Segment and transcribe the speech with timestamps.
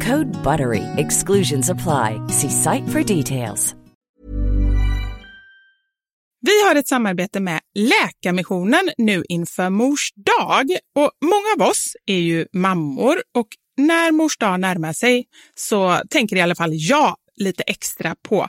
[0.00, 0.84] Code BUTTERY.
[0.96, 2.20] Exclusions apply.
[2.28, 3.74] See site for details.
[6.40, 10.66] Vi har ett samarbete med Läkarmissionen nu inför mors dag.
[10.94, 16.36] Och många av oss är ju mammor och när mors dag närmar sig så tänker
[16.36, 18.48] i alla fall jag lite extra på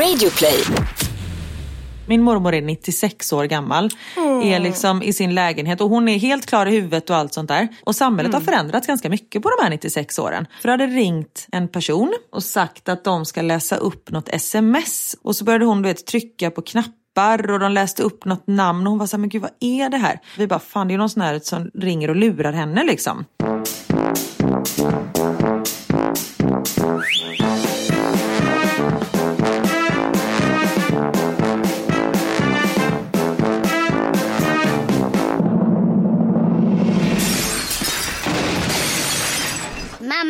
[0.00, 0.64] Radioplay.
[2.06, 3.90] Min mormor är 96 år gammal,
[4.44, 7.48] är liksom i sin lägenhet och hon är helt klar i huvudet och allt sånt
[7.48, 7.68] där.
[7.84, 10.46] Och samhället har förändrats ganska mycket på de här 96 åren.
[10.62, 15.16] För då hade ringt en person och sagt att de ska läsa upp något sms.
[15.22, 18.86] Och så började hon du vet, trycka på knappar och de läste upp något namn
[18.86, 20.20] och hon var så här, men gud vad är det här?
[20.38, 23.24] Vi bara, fan det är någon sån här som ringer och lurar henne liksom.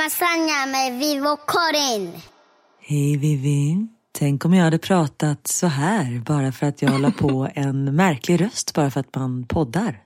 [0.00, 2.12] Mamma Sanja med Vivo Karin.
[2.80, 3.86] Hej Vivi.
[4.18, 8.40] Tänk om jag hade pratat så här bara för att jag håller på en märklig
[8.40, 10.02] röst bara för att man poddar.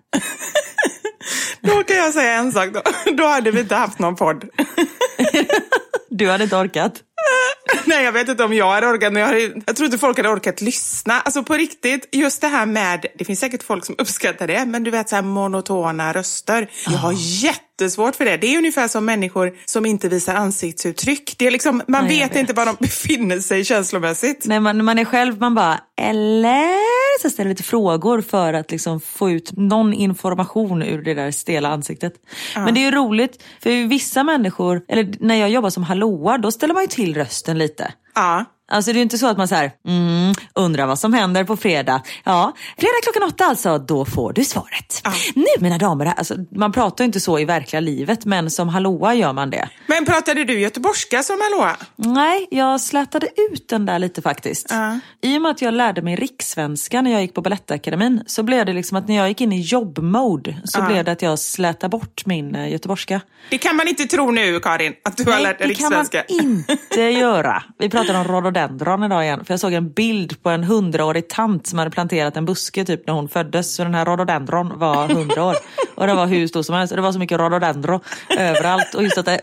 [1.60, 2.82] Då kan jag säga en sak då.
[3.16, 4.44] Då hade vi inte haft någon podd.
[6.10, 6.92] Du hade inte orkat?
[7.86, 10.16] Nej, jag vet inte om jag hade orkat, men jag, hade, jag tror inte folk
[10.16, 11.20] hade orkat lyssna.
[11.20, 14.84] Alltså på riktigt, just det här med, det finns säkert folk som uppskattar det, men
[14.84, 16.70] du vet så här monotona röster.
[16.86, 18.36] Jag har jättesvårt för det.
[18.36, 21.34] Det är ungefär som människor som inte visar ansiktsuttryck.
[21.38, 22.36] Det är liksom, man Nej, vet, vet.
[22.38, 24.46] inte var de befinner sig känslomässigt.
[24.46, 26.74] När man, man är själv, man bara, eller?
[27.22, 31.68] Så ställer lite frågor för att liksom få ut någon information ur det där stela
[31.68, 32.12] ansiktet.
[32.54, 36.50] Men det är ju roligt, för vissa människor, eller när jag jobbar som hallåa, då
[36.50, 37.92] ställer man ju till till rösten lite.
[38.14, 38.44] Ja.
[38.72, 41.56] Alltså det är ju inte så att man säger, mm, undrar vad som händer på
[41.56, 42.02] fredag.
[42.24, 45.02] Ja, fredag klockan åtta alltså, då får du svaret.
[45.34, 49.14] Nu mina damer, alltså, man pratar ju inte så i verkliga livet, men som hallåa
[49.14, 49.68] gör man det.
[49.86, 51.70] Men pratade du göteborgska som hallå?
[51.96, 54.74] Nej, jag slätade ut den där lite faktiskt.
[55.22, 58.66] I och med att jag lärde mig rikssvenska när jag gick på Balettakademin så blev
[58.66, 61.88] det liksom att när jag gick in i jobbmode så blev det att jag slätade
[61.88, 63.20] bort min eh, göteborgska.
[63.50, 66.00] Det kan man inte tro nu, Karin, att du har lärt dig det kan man
[66.00, 66.24] rikssvenska.
[66.24, 67.62] inte göra.
[67.78, 69.44] Vi pratade om rhododendron idag igen.
[69.44, 73.06] För jag såg en bild på en hundraårig tant som hade planterat en buske typ
[73.06, 73.74] när hon föddes.
[73.74, 75.56] Så den här rhododendron var hundra år.
[75.94, 76.92] Och det var hur stor som helst.
[76.92, 78.00] Och det var så mycket rhododendron
[78.38, 78.94] överallt.
[78.94, 79.40] Och just att det,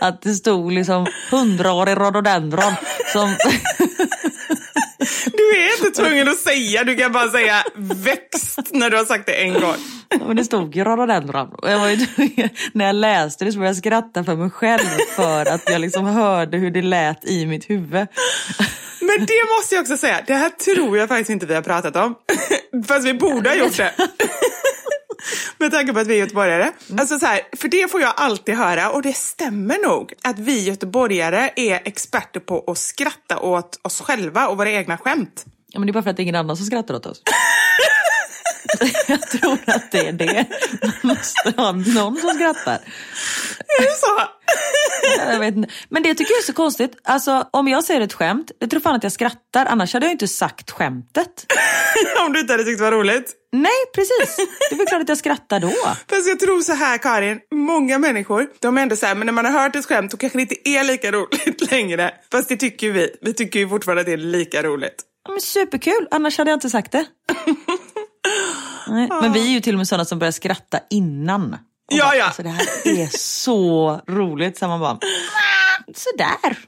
[0.00, 2.72] att det stod liksom hundraårig rhododendron.
[3.12, 3.36] Som,
[5.32, 9.26] Du är inte tvungen att säga, du kan bara säga växt när du har sagt
[9.26, 9.76] det en gång.
[10.26, 11.48] Men det stod ju rhododendron.
[11.48, 14.50] Och jag var ju, tvungen- när jag läste det så började jag skratta för mig
[14.50, 14.88] själv.
[15.16, 18.06] För att jag liksom hörde hur det lät i mitt huvud.
[19.00, 21.96] Men det måste jag också säga, det här tror jag faktiskt inte vi har pratat
[21.96, 22.14] om.
[22.86, 23.92] Fast vi borde ha gjort det.
[25.58, 26.70] Med tanke på att vi är göteborgare.
[26.98, 30.60] Alltså så här, för det får jag alltid höra och det stämmer nog att vi
[30.64, 35.44] göteborgare är experter på att skratta åt oss själva och våra egna skämt.
[35.72, 37.22] Ja, men det är bara för att det är ingen annan som skrattar åt oss.
[39.08, 40.46] Jag tror att det är det.
[40.82, 42.78] Man måste ha någon som skrattar.
[43.78, 44.22] Är det så?
[45.32, 45.70] Jag vet inte.
[45.88, 46.92] Men det tycker jag är så konstigt.
[47.04, 49.66] Alltså, om jag säger ett skämt, jag tror fan att jag skrattar.
[49.66, 51.46] Annars hade jag inte sagt skämtet.
[52.26, 53.34] Om du inte hade tyckt det var roligt.
[53.52, 54.36] Nej, precis.
[54.70, 55.70] Det är väl klart att jag skrattar då.
[56.10, 59.32] Fast jag tror så här Karin, många människor, de är ändå så här, men när
[59.32, 62.14] man har hört ett skämt så kanske det inte är lika roligt längre.
[62.32, 63.16] Fast det tycker ju vi.
[63.22, 65.02] Vi tycker ju fortfarande att det är lika roligt.
[65.28, 67.04] Men superkul, annars hade jag inte sagt det.
[68.88, 71.52] Nej, men vi är ju till och med sådana som börjar skratta innan.
[71.52, 71.58] Och
[71.96, 72.24] Ja, bara, ja.
[72.24, 74.58] Alltså, det här är så roligt.
[74.58, 74.98] Så man bara,
[75.96, 76.58] sådär.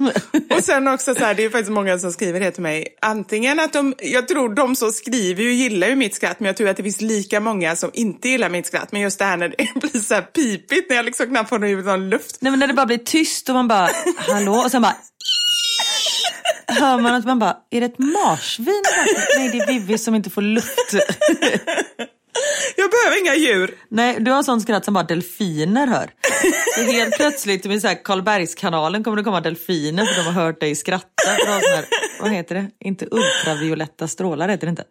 [0.56, 2.86] Och sen också så här, det är faktiskt många som skriver det till mig.
[3.02, 6.56] Antingen att de, jag tror de som skriver ju gillar ju mitt skratt, men jag
[6.56, 8.92] tror att det finns lika många som inte gillar mitt skratt.
[8.92, 11.64] Men just det här när det blir så här pipigt, när jag liksom knappt får
[11.66, 12.36] ut någon luft.
[12.40, 14.52] Nej men när det bara blir tyst och man bara, hallå?
[14.52, 14.96] Och sen bara,
[16.70, 18.82] hör man att man bara, är det ett marsvin?
[19.38, 20.92] Nej det är Vivi som inte får luft.
[22.76, 23.74] Jag behöver inga djur.
[23.88, 26.10] Nej, du har sånt skratt som bara delfiner hör.
[26.76, 30.60] Så helt plötsligt med så här Karlbergskanalen kommer det komma delfiner för de har hört
[30.60, 31.06] dig skratta.
[31.38, 31.84] För de har sån här,
[32.20, 32.70] vad heter det?
[32.80, 34.84] Inte ultravioletta strålar heter det inte.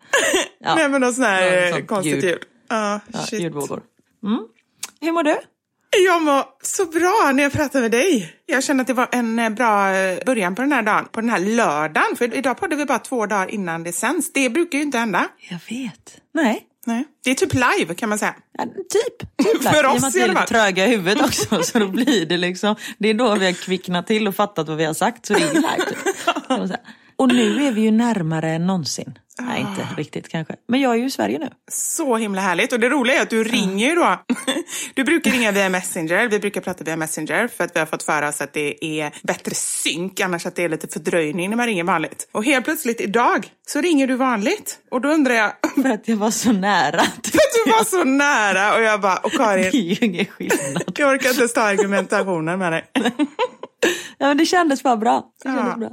[0.59, 2.23] Ja, Nej men någon sån här Ja, konstigt ljud.
[2.23, 2.39] ljud.
[2.69, 3.81] Ja, ja, ljudvågor.
[4.23, 4.39] Mm.
[5.01, 5.35] Hur mår du?
[5.97, 8.35] Jag mår så bra när jag pratar med dig.
[8.45, 11.21] Jag känner att det var en eh, bra eh, början på den här dagen, på
[11.21, 12.15] den här lördagen.
[12.17, 14.33] För idag poddar vi bara två dagar innan det sänds.
[14.33, 15.27] Det brukar ju inte hända.
[15.49, 16.17] Jag vet.
[16.33, 17.05] Nej, Nej.
[17.23, 18.35] Det är typ live kan man säga.
[18.57, 19.19] Ja, typ.
[19.37, 21.63] typ För I och oss med att vi är tröga i huvudet också.
[21.63, 24.77] Så då blir det liksom, det är då vi har kvicknat till och fattat vad
[24.77, 25.25] vi har sagt.
[25.25, 25.85] Så det är live.
[26.67, 26.79] Typ.
[27.19, 29.19] Och nu är vi ju närmare än någonsin.
[29.41, 30.55] Nej, inte riktigt kanske.
[30.67, 31.49] Men jag är ju i Sverige nu.
[31.71, 32.73] Så himla härligt.
[32.73, 34.19] Och det roliga är att du ringer ju då.
[34.93, 36.27] Du brukar ringa via Messenger.
[36.27, 39.11] Vi brukar prata via Messenger för att vi har fått för oss att det är
[39.23, 42.29] bättre synk, annars att det är lite fördröjning när man ringer vanligt.
[42.31, 44.79] Och helt plötsligt idag så ringer du vanligt.
[44.91, 45.51] Och då undrar jag,
[45.83, 46.99] För att jag var så nära.
[47.01, 50.25] för att du var så nära och jag bara, och Det Karin, är ju ingen
[50.25, 50.83] skillnad.
[50.97, 52.85] jag orkar inte ens ta argumentationen med dig.
[54.21, 55.25] Ja, men det kändes bara bra.
[55.43, 55.55] Det Ja.
[55.55, 55.89] kändes bra.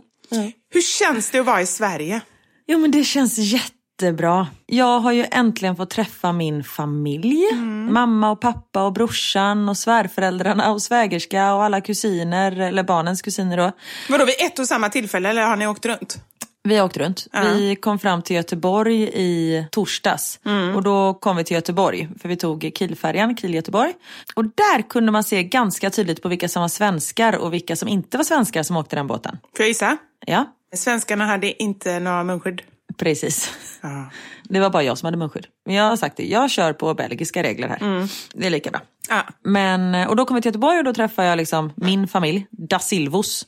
[0.70, 2.20] Hur känns det att vara i Sverige?
[2.66, 4.46] Jo men det känns jättebra.
[4.66, 7.52] Jag har ju äntligen fått träffa min familj.
[7.90, 13.56] Mamma och pappa och brorsan och svärföräldrarna och svägerska och alla kusiner, eller barnens kusiner
[13.56, 13.72] då.
[14.08, 16.18] Vadå, vid ett och samma tillfälle eller har ni åkt runt?
[16.66, 17.26] Vi har åkt runt.
[17.32, 17.42] Ja.
[17.42, 20.40] Vi kom fram till Göteborg i torsdags.
[20.74, 23.92] Och då kom vi till Göteborg, för vi tog Kielfärjan, Kiel-Göteborg.
[24.34, 27.88] Och där kunde man se ganska tydligt på vilka som var svenskar och vilka som
[27.88, 29.38] inte var svenskar som åkte den båten.
[29.56, 29.96] Får jag gissa?
[30.26, 30.44] Ja,
[30.74, 32.62] Svenskarna hade inte några munskydd.
[32.96, 33.52] Precis.
[33.80, 34.10] Ja.
[34.48, 35.46] Det var bara jag som hade munskydd.
[35.66, 38.08] Men jag har sagt det, jag kör på belgiska regler här.
[38.34, 38.80] Det är lika bra.
[39.08, 39.22] Ja.
[39.42, 42.78] Men, och då kom vi till Göteborg och då träffade jag liksom min familj, da
[42.78, 43.46] Silvos.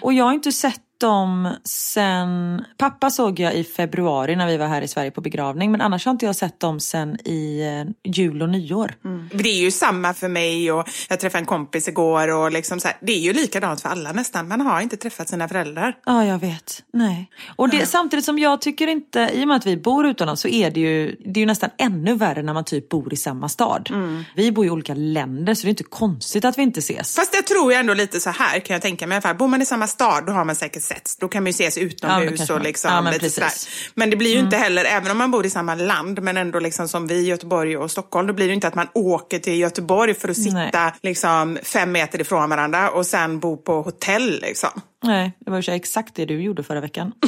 [0.00, 2.64] Och jag har inte sett dem sen...
[2.78, 5.70] Pappa såg jag i februari när vi var här i Sverige på begravning.
[5.70, 8.94] Men annars har inte jag sett dem sen i eh, jul och nyår.
[9.32, 12.88] Det är ju samma för mig och jag träffade en kompis igår och liksom så
[12.88, 14.48] här, det är ju likadant för alla nästan.
[14.48, 15.96] Man har inte träffat sina föräldrar.
[16.06, 16.82] Ja, jag vet.
[16.92, 17.30] Nej.
[17.56, 20.48] Och det, samtidigt som jag tycker inte, i och med att vi bor utomlands så
[20.48, 23.48] är det ju, det är ju nästan ännu värre när man typ bor i samma
[23.48, 23.90] stad.
[24.36, 27.16] Vi bor i olika länder så det är inte konstigt att vi inte ses.
[27.16, 29.20] Fast jag tror ju ändå lite så här kan jag tänka mig.
[29.38, 31.16] Bor man i samma stad då har man säkert setts.
[31.16, 33.24] Då kan man ju ses Ja, utomhus kanske och liksom ja, men lite.
[33.24, 33.30] Mm.
[33.30, 33.52] sådär.
[33.94, 36.58] Men det blir ju inte heller, även om man bor i samma land, men ändå
[36.58, 39.38] liksom som vi i Göteborg och Stockholm, då blir det ju inte att man åker
[39.38, 40.92] till Göteborg för att sitta Nej.
[41.02, 44.70] liksom fem meter ifrån varandra och sen bo på hotell liksom.
[45.04, 47.12] Nej, det var ju exakt det du gjorde förra veckan.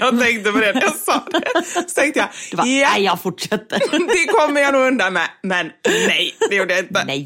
[0.00, 1.64] Jag tänkte på det när jag sa det.
[1.88, 3.78] Så tänkte jag, Du bara, ja, nej jag fortsätter.
[3.90, 5.28] det kommer jag nog undan med.
[5.42, 7.04] Men nej, det gjorde jag inte.
[7.04, 7.24] nej.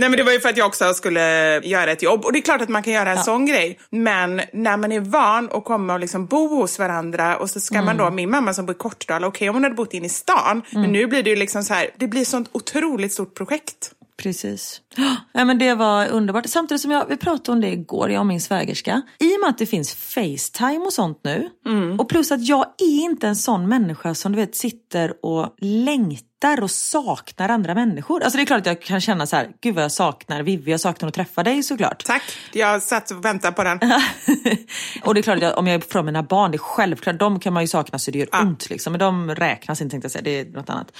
[0.00, 1.20] Nej men det var ju för att jag också skulle
[1.64, 3.78] göra ett jobb och det är klart att man kan göra en sån grej.
[3.90, 7.74] Men när man är van att komma och liksom bo hos varandra och så ska
[7.74, 7.96] man Mm.
[7.96, 10.62] då, min mamma som bor i Kortedala, okej om hon hade bott inne i stan,
[10.70, 10.82] Mm.
[10.82, 13.92] men nu blir det ju liksom så här, det blir sånt otroligt stort projekt.
[14.16, 14.80] Precis.
[15.32, 16.46] Ja, men det var underbart.
[16.46, 19.02] Samtidigt som jag, vi pratade om det igår, jag och min svägerska.
[19.18, 21.50] I och med att det finns Facetime och sånt nu.
[21.98, 26.62] Och plus att jag är inte en sån människa som du vet sitter och längtar
[26.62, 28.22] och saknar andra människor.
[28.22, 30.70] Alltså det är klart att jag kan känna så här, gud vad jag saknar Vivi,
[30.70, 32.04] jag saknar att träffa dig såklart.
[32.04, 33.78] Tack, jag satt och väntade på den.
[35.04, 37.18] och det är klart att jag, om jag är från mina barn, det är självklart,
[37.18, 38.92] de kan man ju sakna så det gör ont liksom.
[38.92, 40.92] Men de räknas inte tänkte jag säga, det är något annat.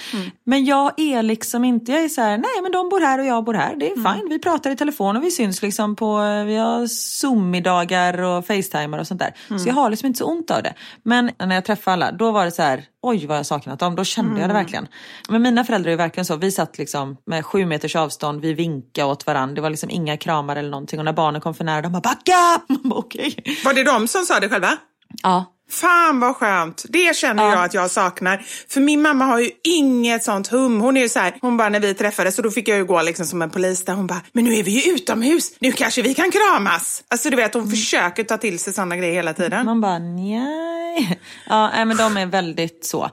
[0.43, 3.25] Men jag är liksom inte, jag är så här, nej men de bor här och
[3.25, 4.29] jag bor här, det är fine.
[4.29, 9.07] Vi pratar i telefon och vi syns liksom på, vi har Zoom-middagar och Facetimar och
[9.07, 9.57] sånt där.
[9.57, 10.73] Så jag har liksom inte så ont av det.
[11.03, 13.95] Men när jag träffade alla, då var det så här, oj vad jag saknat dem,
[13.95, 14.87] då kände jag det verkligen.
[15.29, 19.07] Men mina föräldrar är verkligen så, vi satt liksom med sju meters avstånd, vi vinkade
[19.07, 20.99] åt varandra, det var liksom inga kramar eller någonting.
[20.99, 22.61] Och när barnen kom för nära, de bara backa!
[22.91, 23.61] Okej.
[23.65, 24.77] Var det de som sa det själva?
[25.23, 25.45] Ja.
[25.71, 26.85] Fan vad skönt.
[26.89, 28.45] Det känner jag att jag saknar.
[28.69, 30.81] För min mamma har ju inget sånt hum.
[30.81, 32.85] Hon är ju så här, hon bara när vi träffades så då fick jag ju
[32.85, 35.51] gå liksom som en polis där hon bara, men nu är vi ju utomhus.
[35.59, 37.03] Nu kanske vi kan kramas.
[37.07, 39.65] Alltså du vet, hon försöker ta till sig sådana grejer hela tiden.
[39.65, 41.19] Man bara nej.
[41.49, 43.09] Ja, nej, men de är väldigt så.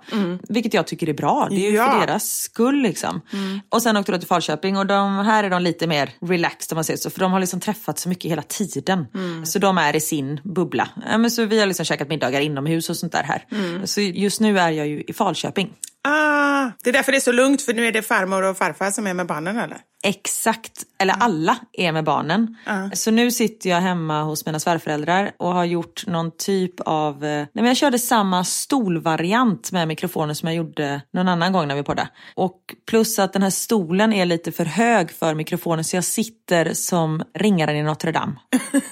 [0.48, 1.46] Vilket jag tycker är bra.
[1.50, 1.92] Det är ju Ja.
[1.92, 3.20] för deras skull liksom.
[3.70, 6.76] Och sen åkte jag till Falköping och de, här är de lite mer relaxed om
[6.76, 7.10] man säger så.
[7.10, 9.06] För de har liksom träffats så mycket hela tiden.
[9.44, 10.88] Så de är i sin bubbla.
[11.10, 13.44] Ja, men så vi har liksom käkat middagar inomhus och sånt där här.
[13.86, 15.72] Så just nu är jag ju i Falköping.
[16.08, 18.90] Ah, det är därför det är så lugnt för nu är det farmor och farfar
[18.90, 19.78] som är med barnen eller?
[20.04, 22.56] Exakt, eller alla är med barnen.
[22.94, 27.24] Så nu sitter jag hemma hos mina svärföräldrar och har gjort någon typ av...
[27.24, 31.68] eh, Nej, men jag körde samma stolvariant med mikrofonen som jag gjorde någon annan gång
[31.68, 32.08] när vi poddade.
[32.34, 36.72] Och plus att den här stolen är lite för hög för mikrofonen så jag sitter
[36.74, 38.36] som ringaren i Notre Dame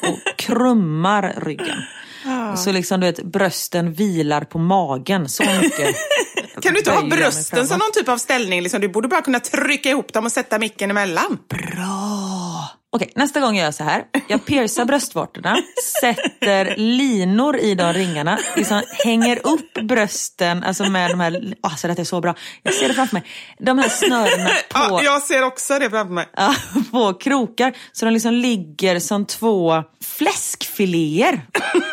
[0.03, 1.79] och krummar ryggen.
[2.55, 5.97] Så liksom du vet, brösten vilar på magen så mycket.
[6.63, 8.63] Kan du inte ha brösten som någon typ av ställning?
[8.63, 8.81] Liksom?
[8.81, 11.39] Du borde bara kunna trycka ihop dem och sätta micken emellan.
[11.49, 12.06] Bra!
[12.97, 14.05] Okej, nästa gång gör jag så här.
[14.29, 15.57] Jag piercar bröstvårtorna,
[16.01, 21.99] sätter linor i de ringarna, liksom hänger upp brösten alltså med de här, alltså det
[21.99, 22.35] är så bra.
[22.63, 23.25] Jag ser det framför mig.
[23.59, 26.27] De här snörena Ja, på, jag ser också det framför mig.
[26.37, 26.55] ja,
[26.91, 31.41] på krokar så de liksom ligger som två fläskfiléer.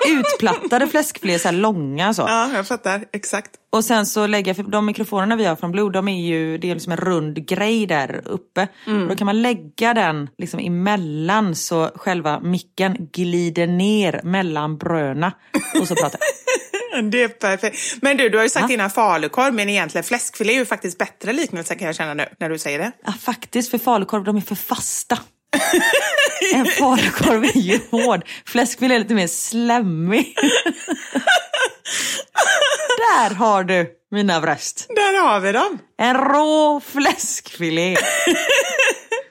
[0.07, 2.22] Utplattade fläskfiléer, så här långa så.
[2.22, 3.03] Ja, jag fattar.
[3.13, 3.51] Exakt.
[3.73, 6.57] Och sen så lägger jag, för de mikrofonerna vi har från Blue, de är ju,
[6.57, 8.67] det är liksom en rund grej där uppe.
[9.01, 15.31] Och då kan man lägga den liksom emellan så själva micken glider ner mellan bröna
[15.81, 16.19] och så pratar.
[17.11, 17.77] Det är perfekt.
[18.01, 21.33] Men du, du har ju sagt innan falukorv, men egentligen fläskfilé är ju faktiskt bättre
[21.33, 22.91] liknelse kan jag känna nu när du säger det.
[23.05, 25.17] Ja, faktiskt, för falukorv, de är för fasta.
[26.53, 28.22] En falukorv är ju hård.
[28.45, 30.36] Fläskfilé är lite mer slemmig.
[32.98, 34.86] Där har du mina bröst.
[34.89, 35.79] Där har vi dem.
[35.98, 37.98] En rå fläskfilé.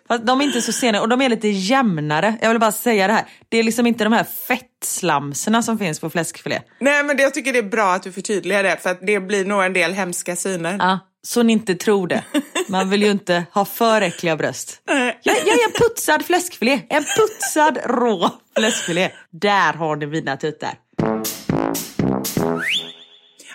[0.08, 2.34] Fast de är inte så sena och de är lite jämnare.
[2.42, 3.24] Jag vill bara säga det här.
[3.48, 6.60] Det är liksom inte de här fettslamserna som finns på fläskfilé.
[6.80, 9.44] Nej, men jag tycker det är bra att du förtydligar det, för att det blir
[9.44, 10.76] nog en del hemska syner.
[10.78, 12.24] Ja, så ni inte tror det.
[12.68, 14.82] Man vill ju inte ha för äckliga bröst.
[14.86, 16.80] Jag, jag är en putsad fläskfilé.
[16.88, 19.10] En putsad rå fläskfilé.
[19.30, 20.74] Där har ni mina tuttar.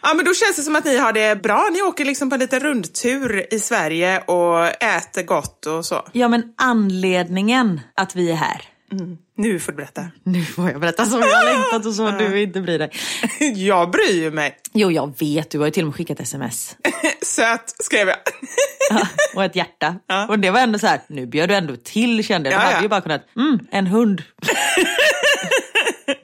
[0.01, 1.69] Ja, men då känns det som att ni har det bra.
[1.71, 6.07] Ni åker liksom på en liten rundtur i Sverige och äter gott och så.
[6.11, 8.61] Ja men anledningen att vi är här.
[9.37, 10.05] Nu får du berätta.
[10.23, 12.91] Nu får jag berätta som jag har längtat och så du inte bryr dig.
[13.55, 14.57] Jag bryr ju mig.
[14.73, 15.49] Jo, jag vet.
[15.49, 16.75] Du har ju till och med skickat sms.
[17.21, 18.17] Söt skrev jag.
[18.89, 19.95] Ja, och ett hjärta.
[20.07, 20.27] Ja.
[20.27, 22.59] Och det var ändå så här, nu bjöd du ändå till kände jag.
[22.59, 24.23] Du Ja, hade ju bara kunnat, mm, en hund.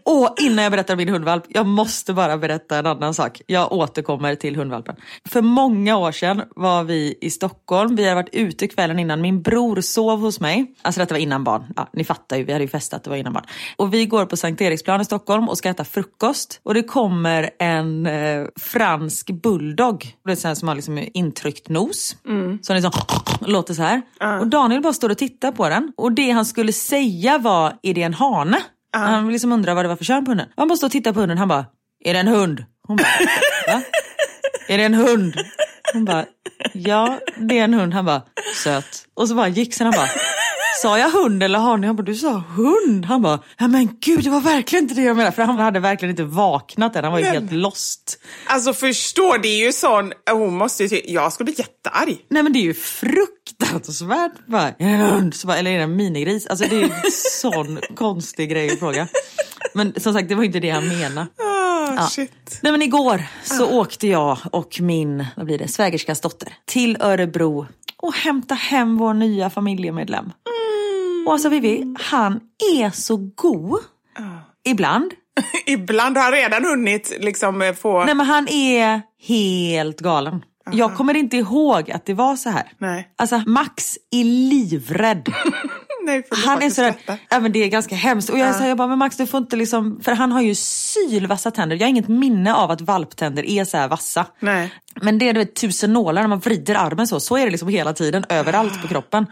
[0.05, 3.41] Och innan jag berättar om min hundvalp, jag måste bara berätta en annan sak.
[3.48, 4.96] Jag återkommer till hundvalpen.
[5.29, 7.96] För många år sedan var vi i Stockholm.
[7.96, 9.22] Vi hade varit ute kvällen innan.
[9.22, 10.75] Min bror sov hos mig.
[10.82, 11.63] Alltså detta var innan barn.
[11.75, 13.46] Ja, ni fattar ju, vi hade ju festat, det var innan barn.
[13.75, 16.60] Och vi går på Sankt Eriksplan i Stockholm och ska äta frukost.
[16.63, 20.15] Och det kommer en eh, fransk bulldog.
[20.25, 22.15] Det är sån som har liksom intryckt nos.
[22.62, 22.91] Som liksom
[23.39, 24.01] låter så här.
[24.39, 25.93] Och Daniel bara står och tittar på den.
[25.98, 28.62] Och det han skulle säga var, är det en hane?
[28.94, 30.48] Han liksom undrar vad det var för kön på hunden.
[30.58, 31.38] Han bara står och tittar på hunden.
[31.38, 31.66] Han bara,
[32.06, 32.66] är det en hund?
[32.88, 33.08] Hon bara,
[33.74, 33.82] va?
[34.68, 35.36] Är det en hund?
[35.94, 36.26] Hon bara,
[36.74, 37.94] ja det är en hund.
[37.94, 38.22] Han bara,
[38.64, 39.06] söt.
[39.14, 40.10] Och så bara gick sen han bara,
[40.82, 41.88] sa jag hund eller hane?
[41.88, 43.06] Jag bara, du sa hund.
[43.06, 45.36] Han bara, ja men gud det var verkligen inte det jag menade.
[45.36, 47.03] För han hade verkligen inte vaknat än.
[47.03, 48.20] Han var ju helt lost.
[48.46, 52.25] Alltså förstå, det är ju sån, hon måste ju, jag skulle bli jättearg.
[52.30, 54.48] Nej men det är ju fruktansvärt.
[54.48, 55.36] Bara, är det en hund?
[55.46, 56.48] Bara, eller är det en minigris?
[56.48, 57.12] Alltså det är ju en
[57.42, 59.08] sån konstig grej att fråga.
[59.74, 61.27] Men som sagt det var inte det han menade.
[61.98, 62.60] Ah, Shit.
[62.62, 67.68] Nej men igår så åkte jag och min, vad blir det, svägerskas dotter till Örebro
[67.98, 70.32] och hämta hem vår nya familjemedlem.
[71.25, 72.39] Och alltså Vivi, han
[72.75, 73.80] är så god.
[74.65, 75.12] Ibland.
[75.65, 78.06] Ibland har han redan hunnit liksom få...
[78.06, 80.44] Nej men han är helt galen.
[80.72, 82.72] Jag kommer inte ihåg att det var så här.
[82.77, 83.08] Nej.
[83.18, 85.34] Alltså Max är livrädd.
[86.06, 86.96] Nej, Han är sådär,
[87.30, 88.30] ja men det är ganska hemskt.
[88.30, 88.68] Och jag, ja.
[88.68, 91.75] jag bara, men Max du får inte liksom, för han har ju sylvassa tänder.
[91.75, 94.25] Jag har inget minne av att valptänder är så här vassa.
[94.39, 94.74] Nej.
[95.02, 97.20] Men det är du vet, tusen nålar när man vrider armen så.
[97.20, 99.26] Så är det liksom hela tiden, överallt på kroppen.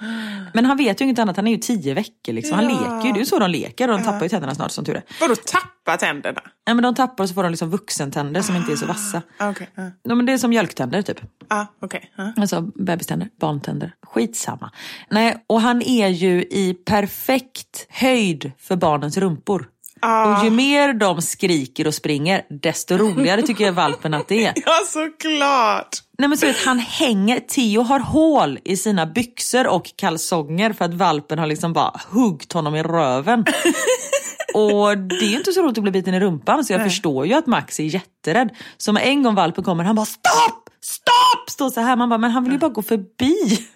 [0.54, 2.56] Men han vet ju inget annat, han är ju tio veckor liksom.
[2.56, 2.80] Han Ja.
[2.80, 4.86] leker ju, det är ju så de leker och de tappar ju tänderna snart som
[4.86, 5.04] tur är.
[5.20, 6.42] Vadå tappa tänderna?
[6.68, 9.22] Nej men de tappar och så får de liksom vuxentänder som inte är så vassa.
[9.38, 9.70] Ah, Okej.
[9.76, 9.84] ja.
[10.04, 11.18] Ja, men det är som mjölktänder typ.
[11.48, 12.12] Ah, okej.
[12.16, 12.34] ja.
[12.38, 14.72] Alltså bebiständer, barntänder, skitsamma.
[15.10, 19.68] Nej, och han är ju i perfekt höjd för barnens rumpor.
[20.02, 24.54] Och ju mer de skriker och springer, desto roligare tycker jag valpen att det är.
[24.66, 25.98] Ja, såklart.
[26.18, 30.86] Nej men så vet, han hänger, Theo har hål i sina byxor och kalsonger för
[30.86, 33.46] att valpen har liksom bara huggt honom i röven.
[34.54, 37.34] Och det är inte så roligt att bli biten i rumpan så jag förstår ju
[37.34, 38.50] att Max är jätterädd.
[38.78, 41.96] Så med en gång valpen kommer han bara stopp, stopp, står så här.
[41.96, 43.68] Man bara, men han vill ju bara gå förbi.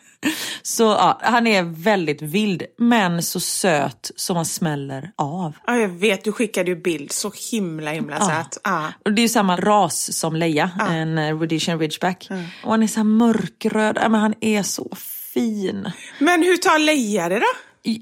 [0.67, 5.53] Så ja, han är väldigt vild men så söt som man smäller av.
[5.67, 7.11] Ja, jag vet, du skickade ju bild.
[7.11, 8.25] Så himla himla Ja.
[8.27, 8.57] söt.
[8.63, 8.87] Ah.
[9.05, 12.27] Och det är ju samma ras som Leia, en uh, Rhodesian Ridgeback.
[12.63, 14.95] Och han är så här mörkröd, ja, men han är så
[15.33, 15.91] fin.
[16.19, 17.45] Men hur tar Leia det då?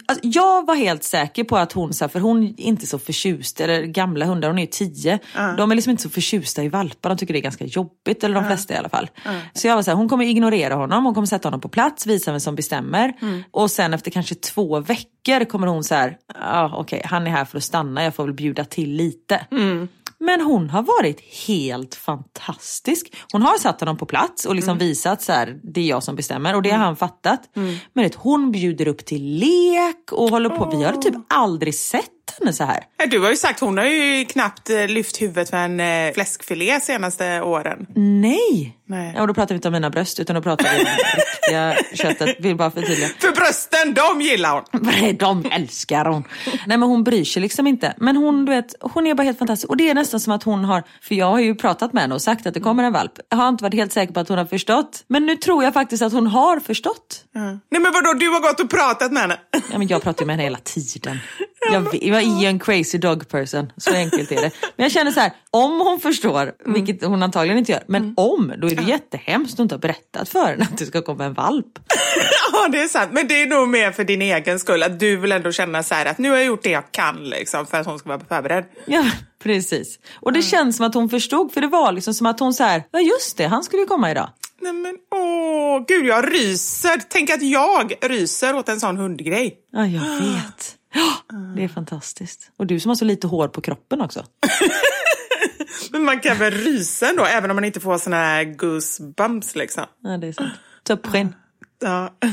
[0.05, 2.99] Alltså, jag var helt säker på att hon, så här, för hon är inte så
[2.99, 5.19] förtjust, eller gamla hundar, hon är ju tio.
[5.57, 8.35] De är liksom inte så förtjusta i valpar, de tycker det är ganska jobbigt, eller
[8.35, 9.09] de flesta i alla fall.
[9.53, 12.05] Så jag var så här, hon kommer ignorera honom, hon kommer sätta honom på plats,
[12.07, 13.13] visa vem som bestämmer.
[13.51, 17.45] Och sen efter kanske två veckor kommer hon så här, ah, okej han är här
[17.45, 19.45] för att stanna, jag får väl bjuda till lite.
[20.25, 23.15] Men hon har varit helt fantastisk.
[23.31, 26.15] Hon har satt honom på plats och liksom visat så här, det är jag som
[26.15, 27.49] bestämmer och det har han fattat.
[27.93, 30.69] Men vet, hon bjuder upp till lek och håller på.
[30.77, 32.83] Vi har typ aldrig sett henne så här.
[33.09, 36.79] Du har ju sagt, hon har ju knappt eh, lyft huvudet för en eh, fläskfilé
[36.79, 37.87] senaste åren.
[37.95, 38.77] Nej!
[38.85, 39.13] Nej.
[39.15, 41.17] Ja, och då pratar vi inte om mina bröst utan då pratar vi om det
[41.17, 42.35] riktiga köttet.
[42.39, 43.09] Vill bara förtydliga.
[43.19, 44.63] För brösten, de gillar hon.
[44.81, 46.23] Nej, de älskar hon.
[46.67, 47.93] Nej men hon bryr sig liksom inte.
[47.97, 49.69] Men hon, du vet, hon är bara helt fantastisk.
[49.69, 52.15] Och det är nästan som att hon har, för jag har ju pratat med henne
[52.15, 53.11] och sagt att det kommer en valp.
[53.29, 55.03] Jag har inte varit helt säker på att hon har förstått.
[55.07, 57.23] Men nu tror jag faktiskt att hon har förstått.
[57.33, 59.37] Nej men vadå, du har gått och pratat med henne?
[59.71, 61.19] Ja, men jag pratar ju med henne hela tiden.
[61.71, 64.51] Jag, jag är en crazy dog person, så enkelt är det.
[64.75, 68.53] Men jag känner så här, om hon förstår, vilket hon antagligen inte gör, men om,
[68.61, 71.33] då är det jättehemskt att inte ha berättat för henne att det ska komma en
[71.33, 71.65] valp.
[72.53, 73.09] Ja, det är sant.
[73.13, 74.83] Men det är nog mer för din egen skull.
[74.83, 77.15] Att du vill ändå känna så här att nu har jag gjort det jag kan
[77.29, 78.65] liksom, för att hon ska vara förberedd.
[78.85, 79.05] Ja,
[79.43, 79.99] precis.
[80.21, 82.63] Och det känns som att hon förstod, för det var liksom som att hon så
[82.63, 84.29] här, ja just det, han skulle ju komma idag.
[84.61, 87.01] Nej men åh, gud jag ryser.
[87.09, 89.53] Tänk att jag ryser åt en sån hundgrej.
[89.71, 90.75] Ja, jag vet.
[90.93, 92.51] Ja, det är fantastiskt.
[92.57, 94.23] Och du som har så lite hår på kroppen också.
[95.91, 99.83] Men man kan väl rysa ändå, även om man inte får såna här goosebumps liksom.
[100.03, 100.53] Ja, det är sant.
[100.83, 101.35] Tuppskinn.
[101.81, 102.13] Ja.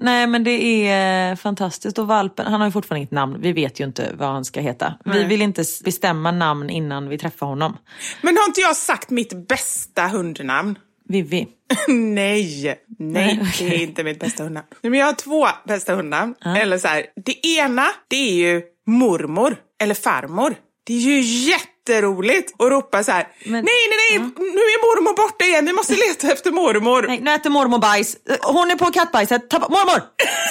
[0.00, 3.36] Nej men det är fantastiskt och valpen, han har ju fortfarande inget namn.
[3.40, 4.94] Vi vet ju inte vad han ska heta.
[5.04, 5.26] Vi Nej.
[5.26, 7.76] vill inte bestämma namn innan vi träffar honom.
[8.22, 10.78] Men har inte jag sagt mitt bästa hundnamn?
[11.08, 11.46] Vivi.
[11.88, 14.66] Nej, nej, det är inte mitt bästa hundnamn.
[14.82, 16.34] Nej, Men jag har två bästa hundnamn.
[16.56, 20.54] Eller så här, det ena, det är ju mormor eller farmor.
[20.86, 23.28] Det är ju jätteroligt att ropa så här.
[23.44, 25.66] Men- nej, nej, nej, nu är mormor borta igen.
[25.66, 27.02] Vi måste leta efter mormor.
[27.08, 28.16] Nej, nu äter mormor bajs.
[28.42, 29.50] Hon är på kattbajset.
[29.50, 30.02] Ta, mormor!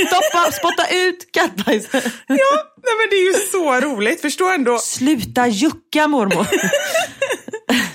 [0.08, 2.04] Stoppa, spotta ut kattbajset.
[2.28, 4.22] Ja, nej, men det är ju så roligt.
[4.22, 6.48] Förstå ändå, Sluta jucka mormor.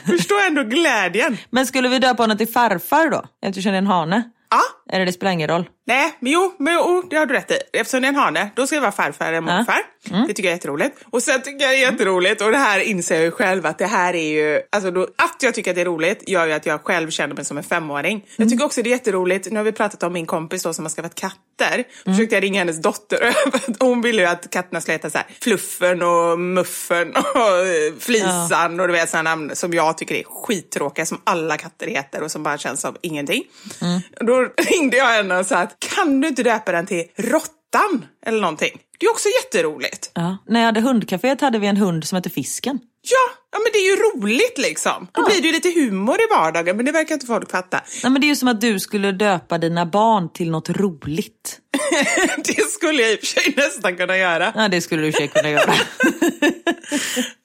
[0.07, 1.37] förstå ändå glädjen.
[1.51, 3.25] Men skulle vi döpa honom till farfar då?
[3.47, 4.23] Eftersom det är en hane?
[4.51, 5.69] Ja, Eller det spelar ingen roll.
[5.87, 7.59] Nej, men jo, men jo, det har du rätt i.
[7.73, 9.79] Eftersom det är en hane, då ska det vara farfar eller morfar.
[10.11, 10.27] Mm.
[10.27, 10.97] Det tycker jag är jätteroligt.
[11.11, 13.79] Och sen tycker jag det är jätteroligt, och det här inser jag ju själv att
[13.79, 16.53] det här är ju, alltså då, att jag tycker att det är roligt gör ju
[16.53, 18.13] att jag själv känner mig som en femåring.
[18.17, 18.27] Mm.
[18.37, 20.85] Jag tycker också det är jätteroligt, nu har vi pratat om min kompis då som
[20.85, 21.85] har skaffat katter.
[22.05, 22.17] Mm.
[22.17, 23.35] Försökte jag ringa hennes dotter
[23.79, 27.23] hon ville ju att katterna skulle heta så här Fluffen och Muffen och
[28.03, 32.23] Flisan och du vet sådana namn som jag tycker är skittråkiga som alla katter heter
[32.23, 33.45] och som bara känns som ingenting.
[33.83, 34.01] Mm.
[34.21, 38.41] Då ringde jag henne och sa att kan du inte döpa den till Råttan eller
[38.41, 38.81] någonting?
[38.99, 40.11] Det är också jätteroligt.
[40.15, 40.37] Ja.
[40.49, 42.79] När jag hade hundcaféet hade vi en hund som hette Fisken.
[43.03, 45.07] Ja, ja men det är ju roligt liksom.
[45.13, 47.81] Då blir det ju lite humor i vardagen men det verkar inte folk fatta.
[48.03, 51.59] Nej, men det är ju som att du skulle döpa dina barn till något roligt.
[52.45, 54.53] det skulle jag i och för sig nästan kunna göra.
[54.57, 55.75] Ja, det skulle du i och för sig kunna göra.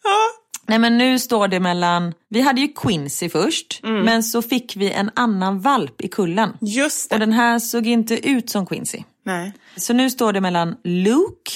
[0.03, 0.29] Ja,
[0.71, 2.13] Nej, men nu står det mellan...
[2.29, 6.57] Vi hade ju Quincy först, men så fick vi en annan valp i kullen.
[6.61, 7.15] just det.
[7.15, 8.99] Och den här såg inte ut som Quincy.
[9.25, 9.53] Nej.
[9.75, 11.51] Så nu står det mellan Luke,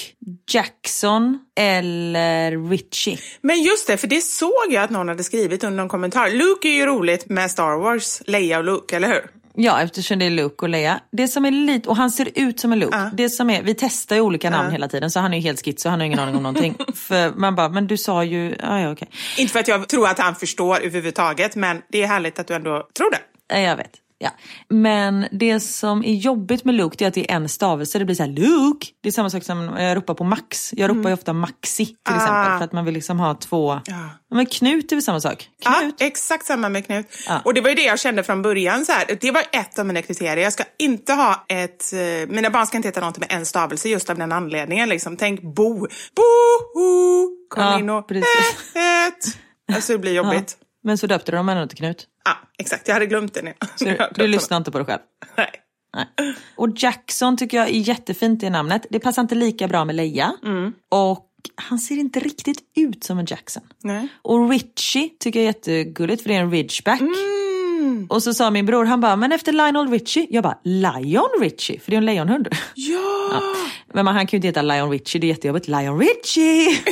[0.50, 3.18] Jackson eller Richie.
[3.40, 6.30] Men just det, för det såg jag att någon hade skrivit under någon kommentar.
[6.30, 9.30] Luke är ju roligt med Star Wars, Leia och Luke, eller hur?
[9.58, 11.00] Ja, eftersom det är Luke och Leia.
[11.12, 13.10] Det som är lite, och han ser ut som en Luke.
[13.12, 15.64] Det som är, vi testar ju olika namn hela tiden så han är ju helt
[15.64, 16.74] schizo, han har ingen aning om någonting.
[16.94, 19.08] För man bara, men du sa ju, ja ja okej.
[19.38, 22.54] Inte för att jag tror att han förstår överhuvudtaget, men det är härligt att du
[22.54, 23.18] ändå tror det.
[23.48, 23.92] Ja, Jag vet.
[24.18, 24.30] Ja.
[24.68, 27.98] Men det som är jobbigt med Luke det är att det är en stavelse.
[27.98, 28.86] Det blir så här Luke.
[29.02, 30.70] Det är samma sak som jag ropar på Max.
[30.76, 32.58] Jag ropar ju ofta Maxi till exempel.
[32.58, 33.80] För att man vill liksom ha två.
[33.86, 34.08] Ja.
[34.30, 35.48] Men Knut är väl samma sak?
[35.62, 35.94] Knut.
[35.98, 37.06] Ja, exakt samma med Knut.
[37.44, 38.84] Och det var ju det jag kände från början.
[38.86, 39.18] Så här.
[39.20, 40.36] Det var ett av mina kriterier.
[40.36, 41.92] Jag ska inte ha ett...
[41.92, 41.98] eh,
[42.28, 44.88] Mina barn ska inte heta någonting med en stavelse just av den anledningen.
[44.88, 45.16] Liksom.
[45.16, 45.86] Tänk Bo.
[46.16, 48.26] Bo, kom in och precis.
[48.74, 49.36] ät.
[49.76, 50.56] Alltså det blir jobbigt.
[50.86, 50.90] Ja.
[50.90, 52.06] Men så döpte de dem ändå till Knut.
[52.58, 52.88] exakt.
[52.88, 53.54] Jag hade glömt det nu.
[53.76, 55.00] Så du, du lyssnar inte på dig själv?
[55.36, 55.50] Nej.
[55.96, 56.34] Nej.
[56.56, 58.86] Och Jackson tycker jag är jättefint i namnet.
[58.90, 60.32] Det passar inte lika bra med Leia.
[60.88, 63.62] Och han ser inte riktigt ut som en Jackson.
[63.82, 64.08] Nej.
[64.22, 67.00] Och Richie tycker jag är jättegulligt för det är en ridgeback.
[68.08, 70.26] Och så sa min bror, han bara, men efter Lionel Richie?
[70.30, 71.80] Jag bara, Lion Richie?
[71.80, 72.48] För det är en lejonhund.
[72.74, 73.42] Ja,
[73.94, 75.68] Men man, han kan ju inte heta Lion Richie, det är jättejobbigt.
[75.68, 76.78] Lion Richie!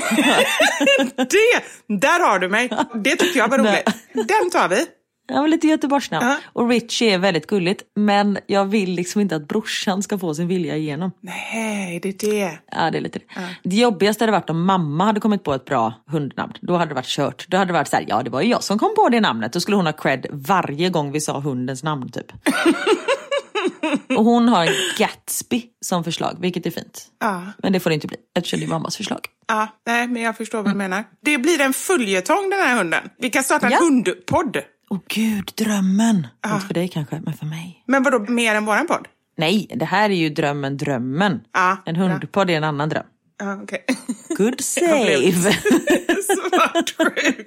[1.17, 1.95] det!
[2.01, 2.71] Där har du mig.
[2.95, 3.85] Det tyckte jag var roligt.
[4.13, 4.87] Den tar vi.
[5.27, 6.27] Ja, men lite Göteborgsnamn.
[6.27, 6.37] Ja.
[6.53, 7.83] Och Richie är väldigt gulligt.
[7.97, 11.11] Men jag vill liksom inte att brorsan ska få sin vilja igenom.
[11.21, 12.59] Nej, det är det.
[12.73, 13.25] Ja, det är lite det.
[13.63, 16.53] Det jobbigaste hade varit om mamma hade kommit på ett bra hundnamn.
[16.61, 17.47] Då hade det varit kört.
[17.49, 19.21] Då hade det varit så här, ja det var ju jag som kom på det
[19.21, 19.53] namnet.
[19.53, 22.33] Då skulle hon ha cred varje gång vi sa hundens namn typ.
[24.17, 27.07] Och hon har Gatsby som förslag, vilket är fint.
[27.21, 27.43] Ja.
[27.59, 29.21] Men det får det inte bli, eftersom det är mammas förslag.
[29.49, 31.05] Ja, nej, men jag förstår vad du menar.
[31.23, 33.01] Det blir en följetong den här hunden.
[33.19, 33.79] Vi kan starta en Ja.
[33.79, 34.57] hundpodd.
[34.95, 36.27] Åh gud, drömmen!
[36.47, 37.83] Inte för dig kanske, men för mig.
[37.87, 39.09] Men vadå, mer än våran podd?
[39.37, 41.41] Nej, det här är ju drömmen, drömmen.
[41.53, 43.05] Ja, en hundpodd är en annan dröm.
[43.39, 43.85] Ja, okej.
[44.37, 45.33] Good save!
[46.23, 47.47] Svartsjuk.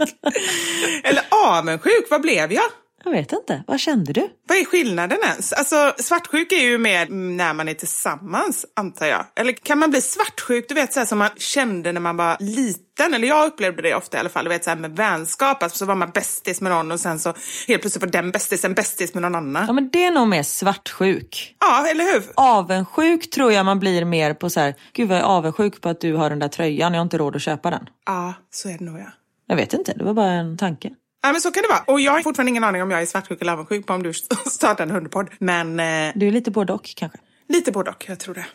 [1.03, 1.23] Eller
[1.57, 2.63] avundsjuk, vad blev jag?
[3.03, 4.29] Jag vet inte, vad kände du?
[4.47, 5.53] Vad är skillnaden ens?
[5.53, 9.25] Alltså, svartsjuk är ju mer när man är tillsammans, antar jag.
[9.35, 12.37] Eller kan man bli svartsjuk, du vet så här som man kände när man var
[12.39, 13.13] liten?
[13.13, 15.63] Eller jag upplevde det ofta i alla fall, du vet så här med vänskap.
[15.63, 17.33] Alltså, så var man bästis med någon och sen så
[17.67, 19.65] helt plötsligt var den bästisen bästis med någon annan.
[19.67, 21.55] Ja men det är nog mer svartsjuk.
[21.59, 22.23] Ja, eller hur?
[22.35, 25.89] Avundsjuk tror jag man blir mer på så här, gud vad jag är avundsjuk på
[25.89, 27.89] att du har den där tröjan, jag har inte råd att köpa den.
[28.05, 29.11] Ja, så är det nog ja.
[29.47, 30.91] Jag vet inte, det var bara en tanke.
[31.23, 31.83] Ja, men så kan det vara.
[31.87, 34.13] Och jag har fortfarande ingen aning om jag är svartsjuk eller avundsjuk på om du
[34.51, 35.29] startar en hundpodd.
[35.39, 37.17] Men eh, Du är lite både och kanske.
[37.49, 38.45] lite både och, jag tror det.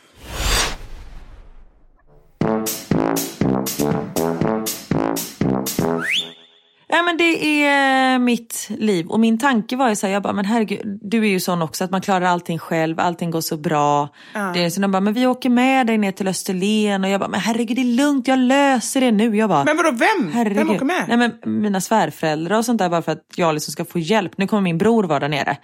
[6.94, 10.33] Ja men det är mitt liv och min tanke var ju så här, jag bara
[10.33, 13.57] men herregud, du är ju sån också att man klarar allting själv, allting går så
[13.57, 14.09] bra.
[14.55, 17.20] Det är så de bara, men vi åker med dig ner till Österlen och jag
[17.20, 19.37] bara, men herregud det är lugnt, jag löser det nu.
[19.37, 20.33] Jag bara, Men vadå, vem?
[20.33, 20.57] Herregud.
[20.57, 21.05] Vem åker med?
[21.09, 24.38] Nej, men mina svärföräldrar och sånt där bara för att jag liksom ska få hjälp.
[24.38, 25.57] Nu kommer min bror vara där nere.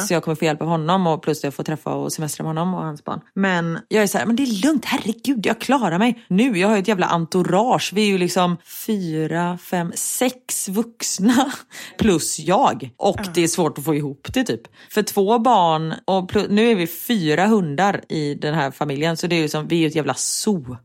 [0.00, 2.44] Så jag kommer få hjälp av honom och plus att jag får träffa och semestra
[2.44, 3.20] med honom och hans barn.
[3.34, 6.24] Men jag är så här, men det är lugnt, herregud jag klarar mig.
[6.28, 7.92] Nu, jag har ju ett jävla entourage.
[7.94, 11.52] Vi är ju liksom fyra, fem, sex vuxna
[11.98, 12.90] plus jag.
[12.96, 14.60] Och det är svårt att få ihop det typ.
[14.90, 19.26] För två barn och plus, nu är vi fyra hundar i den här familjen så
[19.26, 20.76] det är ju som, vi är ju ett jävla zoo.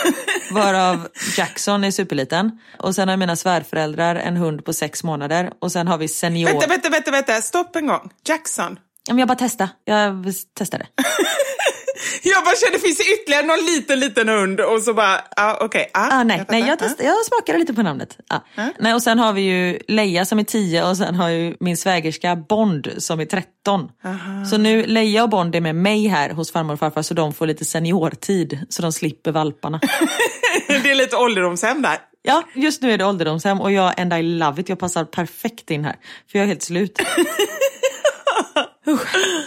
[0.50, 2.58] Varav Jackson är superliten.
[2.78, 5.52] Och sen har mina svärföräldrar en hund på sex månader.
[5.58, 6.50] Och sen har vi senior...
[6.50, 8.10] Vänta, vänta, vänta, vänta, stopp en gång.
[8.24, 8.78] Jackson.
[9.08, 9.70] Jag bara testa.
[9.84, 10.86] Jag testade.
[12.22, 14.60] Jag bara kände, finns det ytterligare någon liten, liten hund?
[14.60, 15.66] Och så bara, ah, okej.
[15.66, 18.18] Okay, ah, ah, nej, jag, nej jag, test, jag smakade lite på namnet.
[18.28, 18.38] Ah.
[18.78, 21.76] Nej, och sen har vi ju Leia som är 10 och sen har ju min
[21.76, 23.88] svägerska Bond som är 13.
[24.04, 24.44] Aha.
[24.50, 27.32] Så nu Leia och Bond är med mig här hos farmor och farfar så de
[27.32, 29.80] får lite seniortid så de slipper valparna.
[30.68, 31.98] det är lite ålderdomshem där.
[32.22, 34.68] Ja, just nu är det ålderdomshem och jag and I love it.
[34.68, 35.96] Jag passar perfekt in här.
[36.30, 36.98] För jag är helt slut.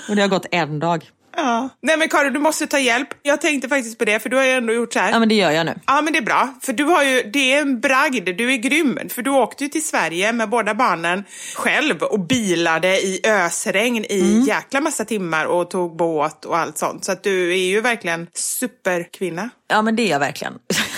[0.10, 1.10] och det har gått en dag.
[1.43, 1.69] Ja.
[1.82, 3.08] Nej men Karin, du måste ta hjälp.
[3.21, 5.12] Jag tänkte faktiskt på det, för du har ju ändå gjort så här.
[5.12, 5.80] Ja men det gör jag nu.
[5.86, 8.58] Ja men det är bra, för du har ju, det är en bragd, du är
[8.58, 8.99] grym.
[9.10, 11.23] För du åkte ju till Sverige med båda barnen
[11.56, 14.41] själv och bilade i ösregn i mm.
[14.41, 17.06] jäkla massa timmar och tog båt och allt sånt.
[17.06, 19.49] Så att du är ju verkligen superkvinna.
[19.67, 20.54] Ja men det är jag verkligen.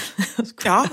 [0.64, 0.86] ja.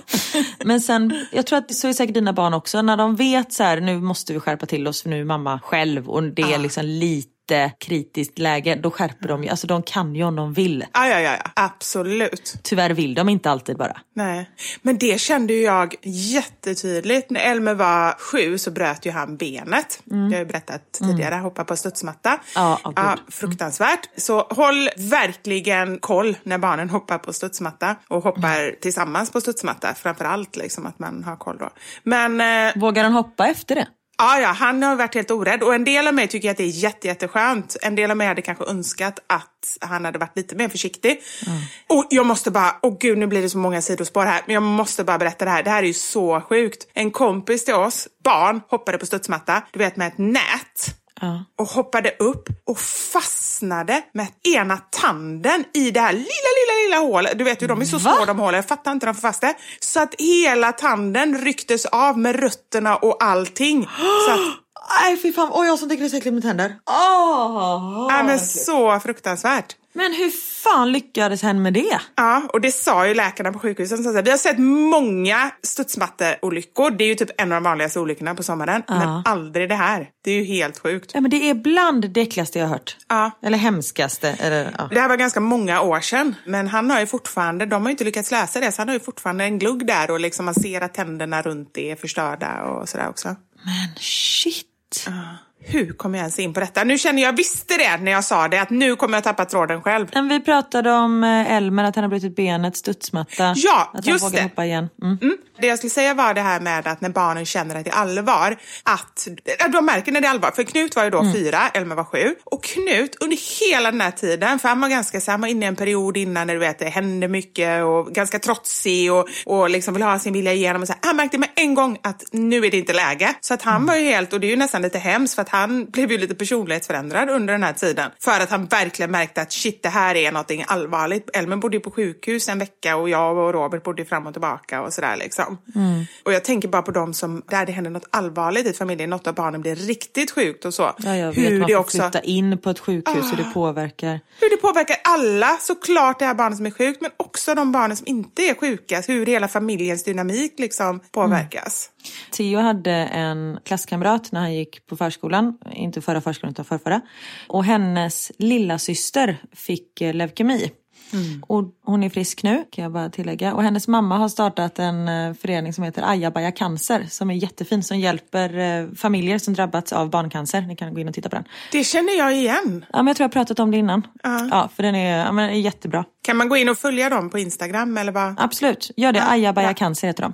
[0.64, 3.62] men sen, jag tror att så är säkert dina barn också, när de vet så
[3.62, 6.54] här, nu måste vi skärpa till oss för nu är mamma själv och det är
[6.54, 6.58] ah.
[6.58, 7.37] liksom lite
[7.80, 9.48] kritiskt läge, då skärper de ju.
[9.48, 10.84] Alltså de kan ju om de vill.
[10.92, 12.54] Ja, ja, ja, absolut.
[12.62, 13.96] Tyvärr vill de inte alltid bara.
[14.14, 14.50] Nej,
[14.82, 17.30] men det kände jag jättetydligt.
[17.30, 20.02] När Elmer var sju så bröt ju han benet.
[20.10, 20.24] Mm.
[20.24, 21.12] Jag har ju berättat mm.
[21.12, 21.44] tidigare, mm.
[21.44, 22.38] hoppa på studsmatta.
[22.54, 24.06] Ja, oh, ja, fruktansvärt.
[24.06, 24.14] Mm.
[24.16, 28.74] Så håll verkligen koll när barnen hoppar på studsmatta och hoppar mm.
[28.80, 29.94] tillsammans på studsmatta.
[29.94, 31.70] Framför allt liksom att man har koll då.
[32.02, 32.72] Men, eh...
[32.80, 33.86] Vågar han hoppa efter det?
[34.18, 35.62] Ja, ja, han har varit helt orädd.
[35.62, 37.76] Och en del av mig tycker att det är jätte, jätteskönt.
[37.82, 41.10] En del av mig hade kanske önskat att han hade varit lite mer försiktig.
[41.46, 41.58] Mm.
[41.88, 44.54] Och jag måste bara, åh oh gud nu blir det så många sidospår här, men
[44.54, 45.62] jag måste bara berätta det här.
[45.62, 46.86] Det här är ju så sjukt.
[46.94, 50.94] En kompis till oss, barn, hoppade på studsmatta, du vet med ett nät.
[51.20, 51.44] Ja.
[51.58, 57.38] Och hoppade upp och fastnade med ena tanden i det här lilla, lilla, lilla hålet.
[57.38, 58.56] Du vet ju, de är så små de hålen.
[58.56, 59.54] Jag fattar inte hur de får fast det.
[59.80, 63.88] Så att hela tanden rycktes av med rötterna och allting.
[64.26, 64.40] Så att
[65.02, 66.76] Nej fy fan, oj jag som tycker det är så äckligt med tänder.
[66.86, 69.76] Oh, Nej men så fruktansvärt.
[69.92, 72.00] Men hur fan lyckades hen med det?
[72.14, 74.04] Ja, och det sa ju läkarna på sjukhuset.
[74.04, 76.90] Så vi har sett många studsmatteolyckor.
[76.90, 78.82] Det är ju typ en av de vanligaste olyckorna på sommaren.
[78.88, 78.98] Ja.
[78.98, 80.08] Men aldrig det här.
[80.24, 81.10] Det är ju helt sjukt.
[81.14, 82.96] Ja, men det är bland det äckligaste jag har hört.
[83.08, 83.30] Ja.
[83.42, 84.36] Eller hemskaste.
[84.38, 84.88] Eller, ja.
[84.90, 86.34] Det här var ganska många år sedan.
[86.46, 88.94] Men han har ju fortfarande, de har ju inte lyckats läsa det, så han har
[88.94, 92.88] ju fortfarande en glugg där och liksom man ser att tänderna runt är förstörda och
[92.88, 93.28] sådär också.
[93.64, 94.66] Men shit.
[95.06, 96.84] Ja hur kom jag ens in på detta?
[96.84, 99.82] Nu känner jag visste det när jag sa det, att nu kommer jag tappa tråden
[99.82, 100.06] själv.
[100.14, 103.54] Men vi pratade om eh, Elmer, att han har brutit benet, studsmatta.
[103.56, 104.42] Ja, att just han det.
[104.42, 104.88] hoppa igen.
[105.02, 105.18] Mm.
[105.22, 105.36] Mm.
[105.60, 107.94] Det jag skulle säga var det här med att när barnen känner att det är
[107.94, 109.28] allvar, att
[109.72, 110.50] de märker när det är allvar.
[110.50, 111.32] För Knut var ju då mm.
[111.32, 112.34] fyra, Elmer var sju.
[112.44, 115.66] Och Knut, under hela den här tiden, för han var ganska så han var inne
[115.66, 119.70] i en period innan när du vet, det hände mycket och ganska trotsig och, och
[119.70, 120.82] liksom vill ha sin vilja igenom.
[120.82, 123.34] Och så här, han märkte med en gång att nu är det inte läge.
[123.40, 123.86] Så att han mm.
[123.86, 126.18] var ju helt, och det är ju nästan lite hemskt för att han blev ju
[126.18, 128.10] lite personlighetsförändrad under den här tiden.
[128.20, 131.30] För att han verkligen märkte att shit, det här är någonting allvarligt.
[131.36, 134.82] Elmer bodde ju på sjukhus en vecka och jag och Robert bodde fram och tillbaka
[134.82, 135.47] och sådär liksom.
[135.74, 136.04] Mm.
[136.22, 139.26] Och jag tänker bara på de som, där det händer något allvarligt i familjen, något
[139.26, 140.94] av barnen blir riktigt sjukt och så.
[140.98, 142.02] Ja, jag vet, hur man det får också...
[142.02, 144.20] flytta in på ett sjukhus, ah, hur det påverkar.
[144.40, 147.96] Hur det påverkar alla, såklart det här barnet som är sjukt, men också de barnen
[147.96, 149.02] som inte är sjuka.
[149.06, 151.90] Hur hela familjens dynamik liksom påverkas.
[151.90, 152.08] Mm.
[152.30, 157.00] Theo hade en klasskamrat när han gick på förskolan, inte förra förskolan utan förrförra.
[157.46, 160.70] Och hennes lilla syster fick leukemi.
[161.12, 161.42] Mm.
[161.46, 163.54] Och hon är frisk nu kan jag bara tillägga.
[163.54, 167.82] Och hennes mamma har startat en eh, förening som heter Ajabaja Cancer som är jättefin
[167.82, 170.60] som hjälper eh, familjer som drabbats av barncancer.
[170.60, 171.44] Ni kan gå in och titta på den.
[171.72, 172.84] Det känner jag igen.
[172.92, 173.98] Ja men jag tror jag har pratat om det innan.
[174.26, 174.48] Uh.
[174.50, 176.04] Ja för den är, ja, men är jättebra.
[176.22, 178.34] Kan man gå in och följa dem på Instagram eller vad?
[178.38, 179.18] Absolut, gör det.
[179.18, 179.32] Uh.
[179.32, 180.32] Ajabaja Cancer heter de.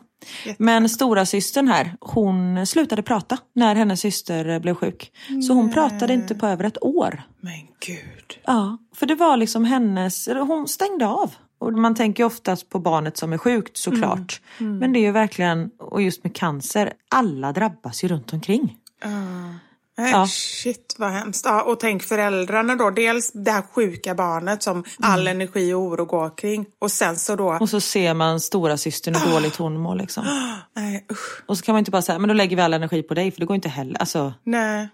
[0.58, 5.12] Men stora systern här, hon slutade prata när hennes syster blev sjuk.
[5.48, 7.22] Så hon pratade inte på över ett år.
[7.40, 8.38] Men gud.
[8.44, 11.34] Ja, för det var liksom hennes, hon stängde av.
[11.58, 14.40] Och man tänker oftast på barnet som är sjukt såklart.
[14.58, 14.70] Mm.
[14.70, 14.78] Mm.
[14.78, 18.76] Men det är ju verkligen, och just med cancer, alla drabbas ju runt omkring.
[19.04, 19.54] Uh.
[19.98, 20.26] Nej, Ja.
[20.26, 21.44] Shit vad hemskt.
[21.44, 22.90] Ja, och tänk föräldrarna då.
[22.90, 26.66] Dels det här sjuka barnet som all energi och oro går kring.
[26.78, 27.56] Och sen så då...
[27.60, 30.24] Och så ser man stora systern hur dåligt hon mår liksom.
[30.76, 31.42] Nej, usch.
[31.46, 33.30] Och så kan man inte bara säga, men då lägger vi all energi på dig
[33.30, 34.00] för det går inte heller.
[34.00, 34.88] Alltså, Nej.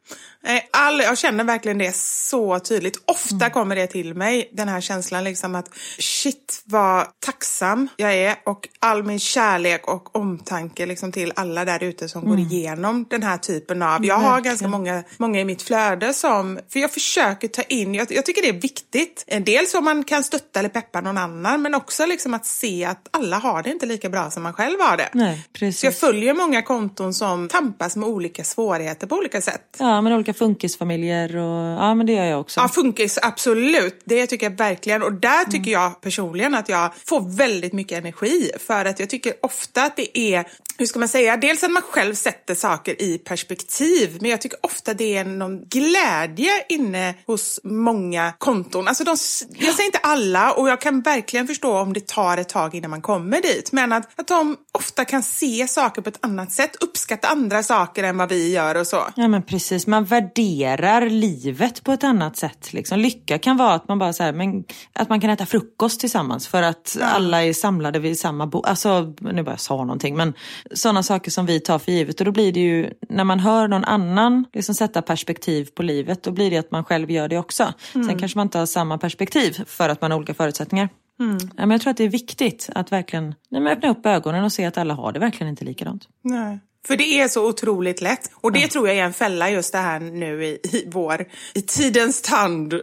[0.44, 3.02] Nej, all, jag känner verkligen det så tydligt.
[3.06, 3.50] Ofta Mm.
[3.50, 8.68] kommer det till mig, den här känslan liksom att shit vad tacksam jag är och
[8.78, 13.36] all min kärlek och omtanke liksom till alla där ute som går igenom den här
[13.38, 14.04] typen av...
[14.04, 16.59] Jag har ganska många, många i mitt flöde som...
[16.72, 19.24] För jag försöker ta in, jag, jag tycker det är viktigt.
[19.26, 22.85] Eh, Dels om man kan stötta eller peppa någon annan men också liksom att se
[22.85, 25.09] att alla har det inte lika bra som man själv har det.
[25.12, 26.00] nej, Så jag precis.
[26.00, 29.76] följer många konton som tampas med olika svårigheter på olika sätt.
[29.79, 32.61] Ja, men olika funkisfamiljer och ja, men det gör jag också.
[32.61, 34.00] Ja, funkis, absolut.
[34.05, 35.03] Det tycker jag verkligen.
[35.03, 38.50] Och där tycker jag personligen att jag får väldigt mycket energi.
[38.59, 40.44] För att jag tycker ofta att det är,
[40.79, 44.18] hur ska man säga, dels att man själv sätter saker i perspektiv.
[44.20, 48.88] Men jag tycker ofta det är någon glädje inne hos många konton.
[48.88, 49.16] Alltså de,
[49.59, 52.90] jag säger inte alla och jag kan verkligen förstå om det tar ett tag innan
[52.90, 53.73] man kommer dit.
[53.73, 58.05] Men att, att de ofta kan se saker på ett annat sätt, uppskatta andra saker
[58.05, 59.07] än vad vi gör och så.
[59.16, 62.73] Ja men precis, man värderar livet på ett annat sätt.
[62.73, 62.99] Liksom.
[62.99, 66.49] Lycka kan vara att man bara så här, men, att man kan äta frukost tillsammans
[66.49, 68.66] för att alla är samlade vid samma bord.
[68.66, 70.35] Alltså, nu bara jag sa någonting, men
[70.75, 72.21] sådana saker som vi tar för givet.
[72.21, 76.22] Och då blir det ju, när man hör någon annan liksom sätta perspektiv på livet,
[76.22, 77.72] då blir det att man själv gör det också.
[77.92, 80.88] Sen kanske man inte har samma perspektiv för att man har olika förutsättningar.
[81.16, 84.52] Ja, men jag tror att det är viktigt att verkligen nej, öppna upp ögonen och
[84.52, 86.09] se att alla har det verkligen inte likadant.
[86.22, 86.59] Nej.
[86.87, 88.30] För det är så otroligt lätt.
[88.35, 91.62] Och det tror jag är en fälla just det här nu i, i vår, i
[91.62, 92.74] tidens tand.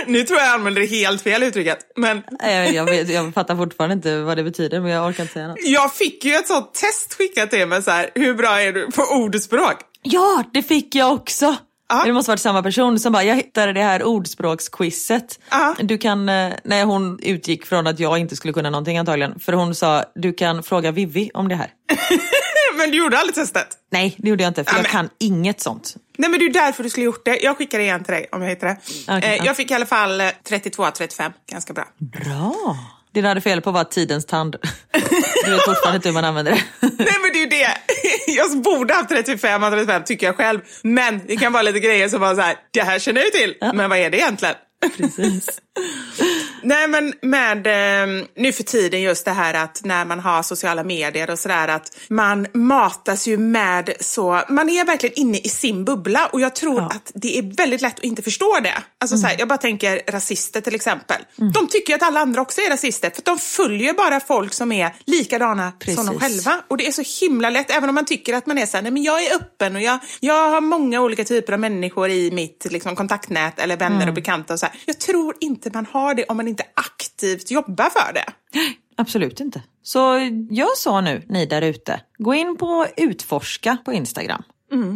[0.06, 1.78] nu tror jag jag använder helt fel uttrycket.
[1.96, 2.22] Men
[2.74, 5.58] Jag, vet, jag fattar fortfarande inte vad det betyder men jag orkar inte säga något.
[5.62, 8.10] jag fick ju ett sånt test skickat till mig så här.
[8.14, 9.76] Hur bra är du på ordspråk?
[10.02, 11.56] Ja, det fick jag också!
[11.88, 12.02] Ja.
[12.06, 15.40] Det måste varit samma person som bara, jag hittade det här ordspråksquizet.
[15.80, 19.40] Du kan, eh, nej hon utgick från att jag inte skulle kunna någonting antagligen.
[19.40, 21.70] För hon sa, du kan fråga Vivi om det här.
[22.80, 23.66] Men du gjorde aldrig testet?
[23.92, 25.94] Nej, det gjorde jag inte för Ja, jag men- kan inget sånt.
[26.18, 27.38] Nej men det är därför du skulle gjort det.
[27.42, 28.76] Jag skickar det igen till dig om jag hittar det.
[29.08, 29.44] Okej, eh, ja.
[29.44, 31.32] jag fick i alla fall eh, 32 av 35.
[31.50, 31.84] Ganska bra.
[31.98, 32.76] Bra!
[33.12, 34.56] Det du hade fel på var tidens tand.
[35.44, 36.62] Du vet fortfarande inte hur man använder det.
[36.80, 37.76] Nej men det är ju det.
[38.26, 40.60] Jag borde haft 35 av 35 tycker jag själv.
[40.82, 43.30] Men det kan vara lite grejer som bara så här, det här känner jag ju
[43.30, 43.54] till.
[43.74, 44.54] Men vad är det egentligen?
[44.96, 45.46] Precis.
[46.62, 50.84] Nej men med eh, nu för tiden just det här att när man har sociala
[50.84, 55.84] medier och sådär att man matas ju med så, man är verkligen inne i sin
[55.84, 58.82] bubbla och jag tror att det är väldigt lätt att inte förstå det.
[58.98, 61.22] Alltså så här, jag bara tänker rasister till exempel.
[61.54, 64.94] De tycker att alla andra också är rasister för de följer bara folk som är
[65.04, 66.20] likadana som de Precis.
[66.20, 66.62] själva.
[66.68, 68.92] Och det är så himla lätt, även om man tycker att man är såhär, nej
[68.92, 72.66] men jag är öppen och jag, jag har många olika typer av människor i mitt
[72.70, 74.74] liksom, kontaktnät eller vänner och bekanta och så här.
[74.86, 78.24] Jag tror inte man har det om man inte aktivt jobbar för det.
[78.96, 79.62] Absolut inte.
[79.82, 80.18] Så
[80.50, 82.00] gör så nu, ni där ute.
[82.18, 84.42] Gå in på utforska på Instagram.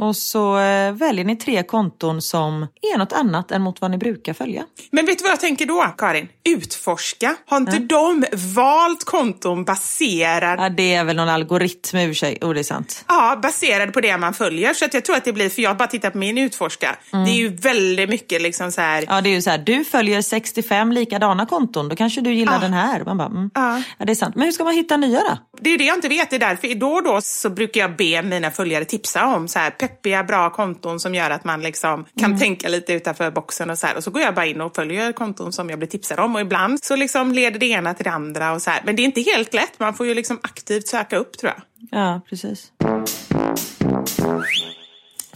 [0.00, 3.98] Och så eh, väljer ni tre konton som är något annat än mot vad ni
[3.98, 4.64] brukar följa.
[4.90, 6.28] Men vet du vad jag tänker då, Karin?
[6.48, 7.36] Utforska.
[7.46, 12.14] Har inte de valt konton baserad Ja, det är väl någon algoritm i och för
[12.14, 12.38] sig.
[12.40, 13.04] Oh, det är sant.
[13.08, 14.74] Ja, baserad på det man följer.
[14.74, 16.96] Så att jag tror att det blir, för jag har bara tittat på min utforska.
[17.10, 19.04] Det är ju väldigt mycket liksom så här.
[19.08, 22.60] Ja, det är ju så här, du följer 65 likadana konton, då kanske du gillar
[22.60, 23.04] den här.
[23.04, 23.50] Man bara, mm.
[23.54, 23.82] Ja.
[23.98, 24.34] ja, det är sant.
[24.34, 25.38] Men hur ska man hitta nya då?
[25.60, 26.30] Det är det jag inte vet.
[26.30, 29.58] Det är därför då och då så brukar jag be mina följare tipsa om så
[29.58, 33.78] här peppiga, bra konton som gör att man liksom kan tänka lite utanför boxen och
[33.78, 33.96] så här.
[33.96, 36.34] Och så går jag bara in och följer konton som jag blir tipsad om.
[36.34, 38.82] Och ibland så liksom leder det ena till det andra och så här.
[38.84, 39.78] Men det är inte helt lätt.
[39.78, 41.62] Man får ju liksom aktivt söka upp tror jag.
[42.00, 42.72] Ja, precis.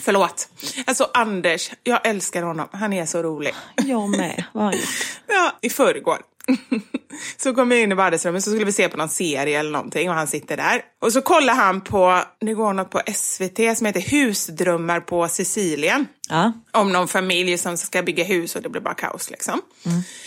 [0.00, 0.48] Förlåt.
[0.86, 2.68] Alltså Anders, jag älskar honom.
[2.72, 3.54] Han är så rolig.
[3.76, 4.44] Jag med.
[4.52, 4.88] Vad har han gjort?
[5.26, 6.18] Ja, i förrgår.
[7.36, 10.10] så kom jag in i vardagsrummet så skulle vi se på någon serie eller någonting
[10.10, 10.82] och han sitter där.
[11.02, 16.06] Och så kollar han på, det går något på SVT som heter Husdrömmar på Sicilien.
[16.28, 16.52] Ja.
[16.72, 19.60] Om någon familj som ska bygga hus och det blir bara kaos liksom.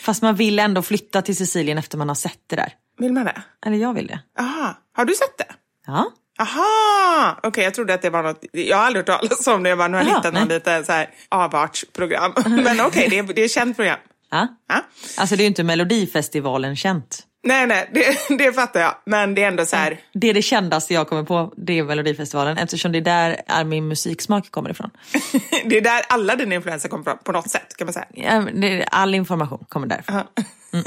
[0.04, 2.74] Fast man vill ändå flytta till Sicilien efter man har sett det där.
[3.00, 3.42] Vill man det?
[3.66, 4.20] Eller jag vill det.
[4.40, 5.54] Aha, har du sett det?
[5.88, 6.12] Ja.
[6.40, 7.40] Aha!
[7.44, 9.78] Okej, jag trodde att det var något, jag har aldrig hört talas om det, jag
[9.78, 10.58] bara, nu har jag hittat någon nej.
[10.58, 12.34] lite så här avartsprogram.
[12.46, 14.00] Men okej, det, är, det är ett känt program.
[14.32, 14.48] Ja.
[14.70, 14.82] Ja.
[15.18, 17.24] Alltså det är ju inte Melodifestivalen känt.
[17.44, 18.96] Nej, nej, det, det fattar jag.
[19.06, 21.84] Men det är ändå så här, Det är det kändaste jag kommer på, det är
[21.84, 24.90] Melodifestivalen eftersom det är där all min musiksmak kommer ifrån.
[25.66, 28.06] det är där alla dina influenser kommer från på något sätt kan man säga.
[28.14, 28.24] Ja,
[28.68, 30.16] är- All information kommer därifrån.
[30.74, 30.86] Mm.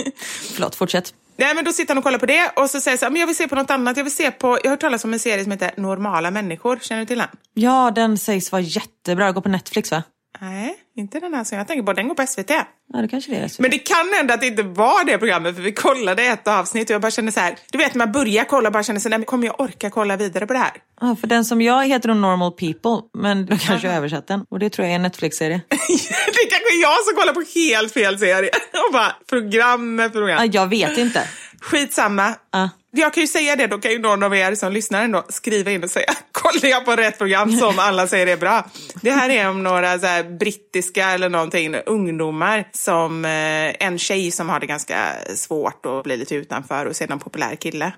[0.54, 1.14] Förlåt, fortsätt.
[1.36, 3.20] Nej, men då sitter han och kollar på det och så säger så här, men
[3.20, 3.96] jag vill se på något annat.
[3.96, 6.78] Jag vill se på, jag har hört talas om en serie som heter Normala människor.
[6.82, 7.28] Känner du till den?
[7.54, 9.32] Ja, den sägs vara jättebra.
[9.32, 10.02] Går på Netflix va?
[10.40, 11.92] Nej, inte den här som jag tänker på.
[11.92, 12.50] Den går på SVT.
[12.92, 13.50] Ja, det kanske det är.
[13.62, 16.90] Men det kan hända att det inte var det programmet, för vi kollade ett avsnitt
[16.90, 19.00] och jag bara kände så här, du vet när man börjar kolla och bara känner
[19.00, 20.72] så här, kommer jag orka kolla vidare på det här?
[21.00, 24.44] Ja, för den som jag heter nog Normal People, men då kanske jag översatt den.
[24.48, 25.60] Och det tror jag är en Netflix-serie.
[25.68, 28.50] det kanske är jag som kollar på helt fel serie.
[28.88, 30.38] Och bara program med program.
[30.38, 31.28] Ja, jag vet inte.
[31.64, 32.34] Skitsamma.
[32.52, 32.70] Ja.
[32.90, 35.70] Jag kan ju säga det, då kan ju någon av er som lyssnar ändå skriva
[35.70, 38.66] in och säga kollar jag på rätt program som alla säger är bra.
[39.02, 40.06] Det här är om några så
[40.40, 46.16] brittiska eller någonting ungdomar som eh, en tjej som har det ganska svårt och blir
[46.16, 47.92] lite utanför och ser någon populär kille.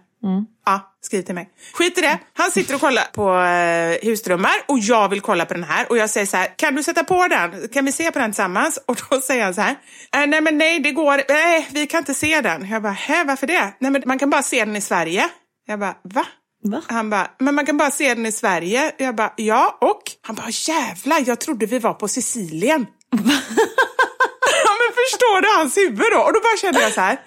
[0.67, 1.49] Ja, skriv till mig.
[1.73, 2.19] Skit i det.
[2.33, 5.87] Han sitter och kollar på eh, husdrömmar och jag vill kolla på den här.
[5.91, 7.69] Och jag säger så här, kan du sätta på den?
[7.69, 8.79] Kan vi se på den tillsammans?
[8.87, 9.77] Och då säger han så här,
[10.17, 12.69] eh, nej men nej det går, nej vi kan inte se den.
[12.69, 13.73] Jag bara, hä varför det?
[13.79, 15.29] Nej men man kan bara se den i Sverige.
[15.67, 16.27] Jag bara, va?
[16.65, 16.83] Va?
[16.87, 18.93] Han bara, men man kan bara se den i Sverige.
[18.99, 20.03] Jag bara, ja och?
[20.23, 22.87] Han bara, jävlar jag trodde vi var på Sicilien.
[24.67, 26.19] ja men förstår du hans huvud då?
[26.19, 27.19] Och då bara kände jag så här,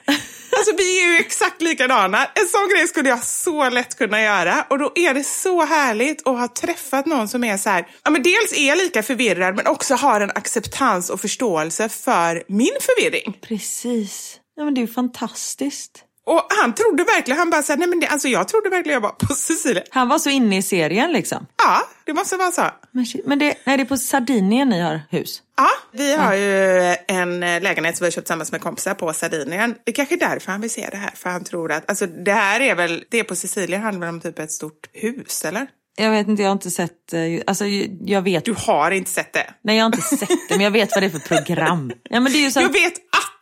[0.59, 2.25] Alltså vi är ju exakt likadana.
[2.25, 4.65] En sån grej skulle jag så lätt kunna göra.
[4.69, 8.11] Och då är det så härligt att ha träffat någon som är så här, ja
[8.11, 13.37] men dels är lika förvirrad men också har en acceptans och förståelse för min förvirring.
[13.41, 14.39] Precis.
[14.55, 16.03] Ja, men det är ju fantastiskt.
[16.29, 19.01] Och han trodde verkligen, han bara såhär, nej men det, alltså jag trodde verkligen jag
[19.01, 19.85] var på Sicilien.
[19.89, 21.45] Han var så inne i serien liksom.
[21.57, 22.65] Ja, det måste vara så.
[22.91, 25.41] Men, men det, nej, det är på Sardinien ni har hus?
[25.57, 29.75] Ja, vi har ju en lägenhet som vi har köpt tillsammans med kompisar på Sardinien.
[29.85, 32.07] Det är kanske är därför han vill se det här, för han tror att, alltså
[32.07, 35.45] det här är väl, det är på Sicilien handlar väl om typ ett stort hus,
[35.45, 35.67] eller?
[35.97, 37.65] Jag vet inte, jag har inte sett, eh, alltså
[38.05, 38.45] jag vet.
[38.45, 39.53] Du har inte sett det?
[39.61, 41.91] Nej, jag har inte sett det, men jag vet vad det är för program.
[42.09, 42.93] Ja, men det är ju så Jag vet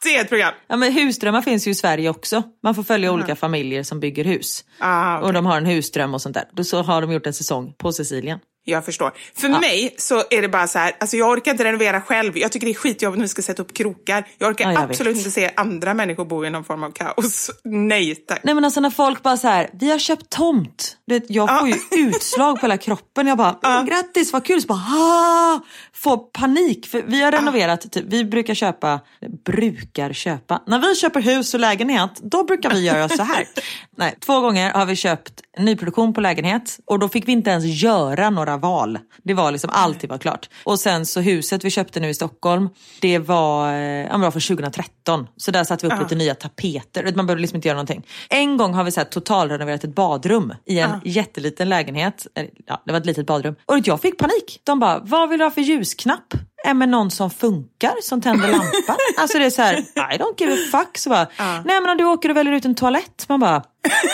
[0.04, 0.54] det är ett program!
[0.68, 2.43] Ja, men husdrömmar finns ju i Sverige också.
[2.64, 4.66] Man får följa olika familjer som bygger hus.
[4.80, 5.28] Ah, okej.
[5.28, 6.45] Och de har en husdröm och sånt där.
[6.54, 8.39] Då så har de gjort en säsong på Sicilien.
[8.70, 9.11] Jag förstår.
[9.36, 12.38] För mig så är det bara så här, alltså jag orkar inte renovera själv.
[12.38, 14.28] Jag tycker det är skitjobbigt när vi ska sätta upp krokar.
[14.38, 15.18] Jag orkar Ja, jag absolut vet.
[15.18, 17.51] inte se andra människor bo i någon form av kaos.
[17.63, 18.39] Nej tack.
[18.43, 20.97] Nej men alltså när folk bara så här, vi har köpt tomt.
[21.05, 21.76] Du vet, jag får ju
[22.07, 23.28] utslag på hela kroppen.
[23.28, 24.61] Jag bara, mm, grattis vad kul.
[24.61, 25.59] Så bara, ah,
[25.93, 26.88] får panik.
[26.88, 28.99] För vi har renoverat, typ, vi brukar köpa,
[29.45, 30.61] brukar köpa.
[30.68, 33.47] När vi köper hus och lägenhet, då brukar vi göra så här.
[33.97, 37.65] Nej, två gånger har vi köpt nyproduktion på lägenhet och då fick vi inte ens
[37.65, 38.99] göra några val.
[39.24, 40.49] Det var liksom, allting var klart.
[40.64, 42.70] Och sen så huset vi köpte nu i Stockholm,
[43.01, 45.28] det var, eh, ja, men var från 2013.
[45.38, 47.14] Så där satte vi upp lite nya tapeter.
[47.16, 48.05] Man behövde liksom inte göra någonting.
[48.30, 52.28] En gång har vi så här totalrenoverat ett badrum i en jätteliten lägenhet.
[52.66, 53.55] Ja, det var ett litet badrum.
[53.66, 54.62] Och jag fick panik.
[54.64, 56.34] De bara, vad vill du ha för ljusknapp?
[56.66, 58.97] Är med någon som funkar, som tänder lampan?
[59.18, 59.78] alltså det är så här,
[60.14, 60.97] I don't give a fuck.
[60.97, 61.28] Så bara,
[61.66, 63.26] nej men om du åker och väljer ut en toalett.
[63.30, 63.64] Man bara,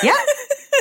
[0.03, 0.13] ja.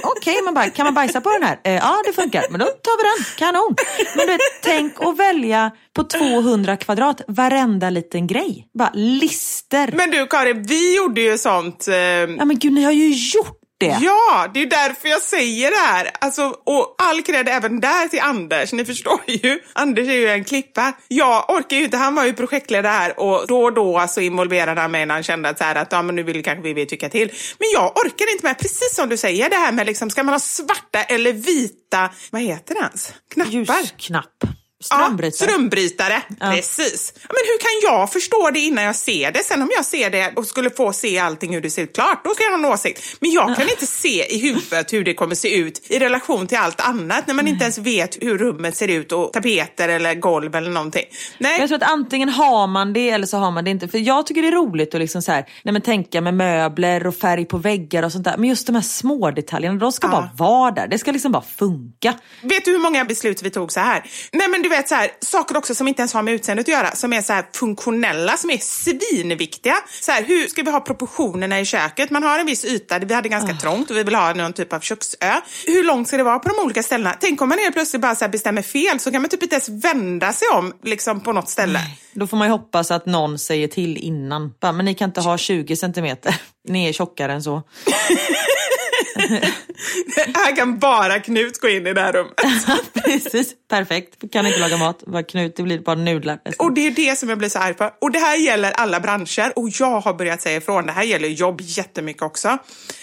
[0.04, 1.60] Okej, man bara, kan man bajsa på den här?
[1.64, 2.44] Eh, ja, det funkar.
[2.50, 3.24] Men då tar vi den.
[3.38, 3.74] Kanon.
[4.16, 8.66] Men du vet, tänk att välja på 200 kvadrat varenda liten grej.
[8.78, 9.90] Bara lister.
[9.96, 11.88] Men du Karin, vi gjorde ju sånt.
[11.88, 13.98] Eh, Ja men gud, ni har ju gjort det.
[14.00, 16.10] Ja, det är därför jag säger det här.
[16.20, 18.72] Alltså, och all cred även där till Anders.
[18.72, 19.60] Ni förstår ju.
[19.72, 20.92] Anders är ju en klippa.
[21.08, 21.96] Jag orkar ju inte.
[21.96, 25.22] Han var ju projektledare här och då och då så involverade han mig när han
[25.22, 27.32] kände att, så här, att ja, men nu vill kanske vi tycka till.
[27.58, 30.34] Men jag orkar inte med, precis som du säger, det här med liksom, ska man
[30.34, 33.12] ha svarta eller vita, vad heter det ens?
[33.34, 33.52] Knappar?
[33.52, 34.61] Ljusknapp.
[34.82, 35.46] Strömbrytare.
[35.48, 36.22] Ja, strömbrytare.
[36.40, 37.12] Precis.
[37.16, 39.44] Ja, men hur kan jag förstå det innan jag ser det?
[39.44, 42.24] Sen om jag ser det och skulle få se allting hur det ser ut klart,
[42.24, 43.16] då ska jag ha en åsikt.
[43.20, 46.58] Men jag kan inte se i huvudet hur det kommer se ut i relation till
[46.58, 50.54] allt annat när man inte ens vet hur rummet ser ut och tapeter eller golv
[50.56, 51.04] eller någonting.
[51.38, 51.60] Nej.
[51.60, 53.88] Jag tror att antingen har man det eller så har man det inte.
[53.88, 57.06] För jag tycker det är roligt att liksom så här, nej men tänka med möbler
[57.06, 58.36] och färg på väggar och sånt där.
[58.36, 60.88] Men just de här små detaljerna, de ska bara vara där.
[60.88, 62.14] Det ska liksom bara funka.
[62.42, 64.04] Vet du hur många beslut vi tog så här?
[64.32, 66.72] Nej men du vet så här, saker också som inte ens har med utseendet att
[66.72, 69.74] göra, som är så här funktionella, som är svinviktiga.
[70.00, 72.10] Så här, hur ska vi ha proportionerna i köket?
[72.10, 74.72] Man har en viss yta, vi hade ganska trångt och vi vill ha någon typ
[74.72, 75.40] av köksö.
[75.66, 77.14] Hur långt ska det vara på de olika ställena?
[77.20, 79.68] Tänk om man helt plötsligt bara så bestämmer fel så kan man typ inte ens
[79.84, 81.80] vända sig om liksom på något ställe.
[82.14, 84.54] Då får man ju hoppas att någon säger till innan.
[84.60, 86.36] Bara, men ni kan inte ha 20 centimeter.
[86.68, 87.62] Ni är tjockare än så.
[90.34, 92.34] här kan bara Knut gå in i det här rummet.
[93.04, 94.32] Precis, perfekt.
[94.32, 96.38] Kan inte laga mat, var Knut, det blir bara nudlar.
[96.58, 97.90] Och det är det som jag blir så arg på.
[98.00, 100.86] Och det här gäller alla branscher och jag har börjat säga ifrån.
[100.86, 102.58] Det här gäller jobb jättemycket också.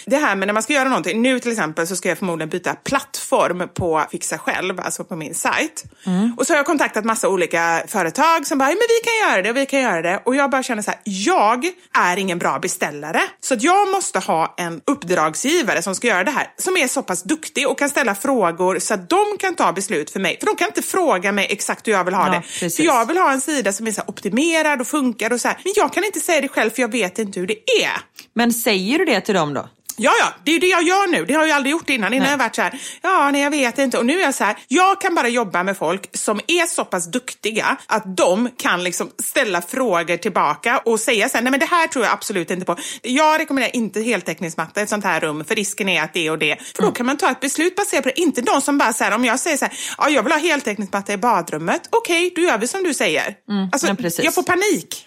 [0.05, 1.21] Det här med när man ska göra någonting.
[1.21, 5.35] Nu till exempel så ska jag förmodligen byta plattform på Fixa själv, alltså på min
[5.35, 5.83] sajt.
[6.05, 6.33] Mm.
[6.37, 9.49] Och så har jag kontaktat massa olika företag som bara, men vi kan göra det
[9.49, 10.21] och vi kan göra det.
[10.25, 11.65] Och jag bara känner så här, jag
[11.97, 13.21] är ingen bra beställare.
[13.41, 17.03] Så att jag måste ha en uppdragsgivare som ska göra det här, som är så
[17.03, 20.37] pass duktig och kan ställa frågor så att de kan ta beslut för mig.
[20.39, 22.41] För de kan inte fråga mig exakt hur jag vill ha ja, det.
[22.41, 22.75] Precis.
[22.77, 25.57] För jag vill ha en sida som är så optimerad och funkar och så här.
[25.63, 28.01] Men jag kan inte säga det själv för jag vet inte hur det är.
[28.33, 29.69] Men säger du det till dem då?
[30.01, 31.25] Ja, ja, det är det jag gör nu.
[31.25, 32.13] Det har jag aldrig gjort innan.
[32.13, 32.31] Innan nej.
[32.31, 33.97] jag varit så här, ja, nej, jag vet inte.
[33.97, 36.85] Och nu är jag så här, jag kan bara jobba med folk som är så
[36.85, 41.59] pass duktiga att de kan liksom ställa frågor tillbaka och säga så här, nej men
[41.59, 42.75] det här tror jag absolut inte på.
[43.01, 46.39] Jag rekommenderar inte heltäckningsmatta i ett sånt här rum, för risken är att det och
[46.39, 46.55] det.
[46.75, 46.91] För mm.
[46.91, 48.19] då kan man ta ett beslut baserat på det.
[48.19, 50.39] Inte de som bara så här, om jag säger så här, ja, jag vill ha
[50.39, 51.81] heltäckningsmatta i badrummet.
[51.89, 53.35] Okej, okay, då gör vi som du säger.
[53.49, 55.05] Mm, alltså, jag får panik.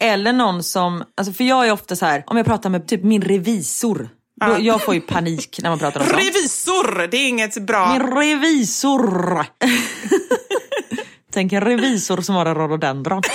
[0.00, 3.04] Eller någon som, alltså för jag är ofta så här, om jag pratar med typ
[3.04, 4.08] min revisor.
[4.46, 6.18] Då, jag får ju panik när man pratar om sånt.
[6.18, 7.92] Revisor, det är inget bra.
[7.92, 9.46] Min revisor.
[11.32, 13.22] Tänk en revisor som har en rhododendron.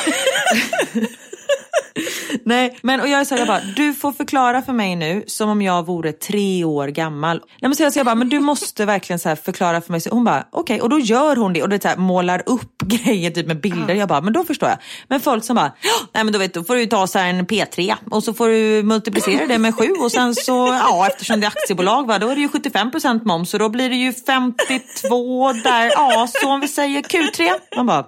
[2.45, 5.23] Nej, men och jag är så här, jag bara, du får förklara för mig nu
[5.27, 7.37] som om jag vore tre år gammal.
[7.37, 10.01] Nej, men så jag, så jag bara, men du måste verkligen så förklara för mig.
[10.01, 10.79] Så hon bara, okej, okay.
[10.79, 13.95] och då gör hon det och det så här, målar upp grejer typ med bilder.
[13.95, 14.77] Jag bara, men då förstår jag.
[15.07, 15.73] Men folk som bara,
[16.13, 18.83] nej men då vet du, får du ta så en P3 och så får du
[18.83, 22.35] multiplicera det med sju och sen så, ja eftersom det är aktiebolag va, då är
[22.35, 26.67] det ju 75% moms och då blir det ju 52 där, ja så om vi
[26.67, 27.51] säger Q3.
[27.75, 28.05] Man bara,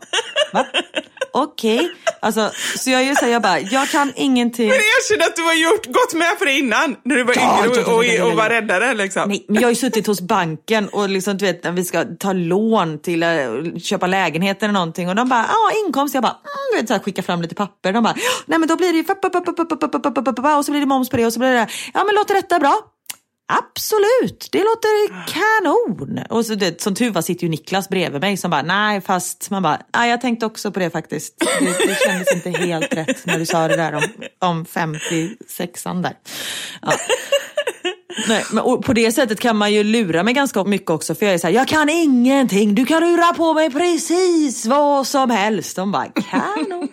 [0.53, 0.65] va?
[1.37, 1.89] Okej, okay.
[2.19, 4.67] alltså, så jag är så här, jag bara, jag kan ingenting.
[4.67, 7.65] Men erkänn att du har gjort, gått med på det innan, när du var ja,
[7.65, 8.93] yngre och, och, och var räddare.
[8.93, 9.29] Liksom.
[9.29, 12.05] Nej, men jag har ju suttit hos banken och liksom, du vet, när vi ska
[12.19, 16.37] ta lån till att köpa lägenhet eller någonting och de bara, ja inkomst, jag bara,
[16.43, 17.93] mm, du vet, så här, skicka fram lite papper.
[17.93, 18.15] De bara,
[18.45, 19.03] nej men då blir det ju
[20.57, 22.59] och så blir det moms på det och så blir det, ja men låter detta
[22.59, 22.94] bra?
[23.47, 26.19] Absolut, det låter kanon.
[26.29, 29.49] Och så, det, som tur var sitter ju Niklas bredvid mig som bara, nej fast
[29.49, 31.39] man bara, nej jag tänkte också på det faktiskt.
[31.39, 34.03] Det, det kändes inte helt rätt när du sa det där om,
[34.39, 36.13] om 56an där.
[36.81, 36.93] Ja.
[38.27, 41.33] Nej, men på det sättet kan man ju lura mig ganska mycket också för jag
[41.33, 45.75] är så här, jag kan ingenting, du kan lura på mig precis vad som helst.
[45.75, 46.87] De bara, kanon.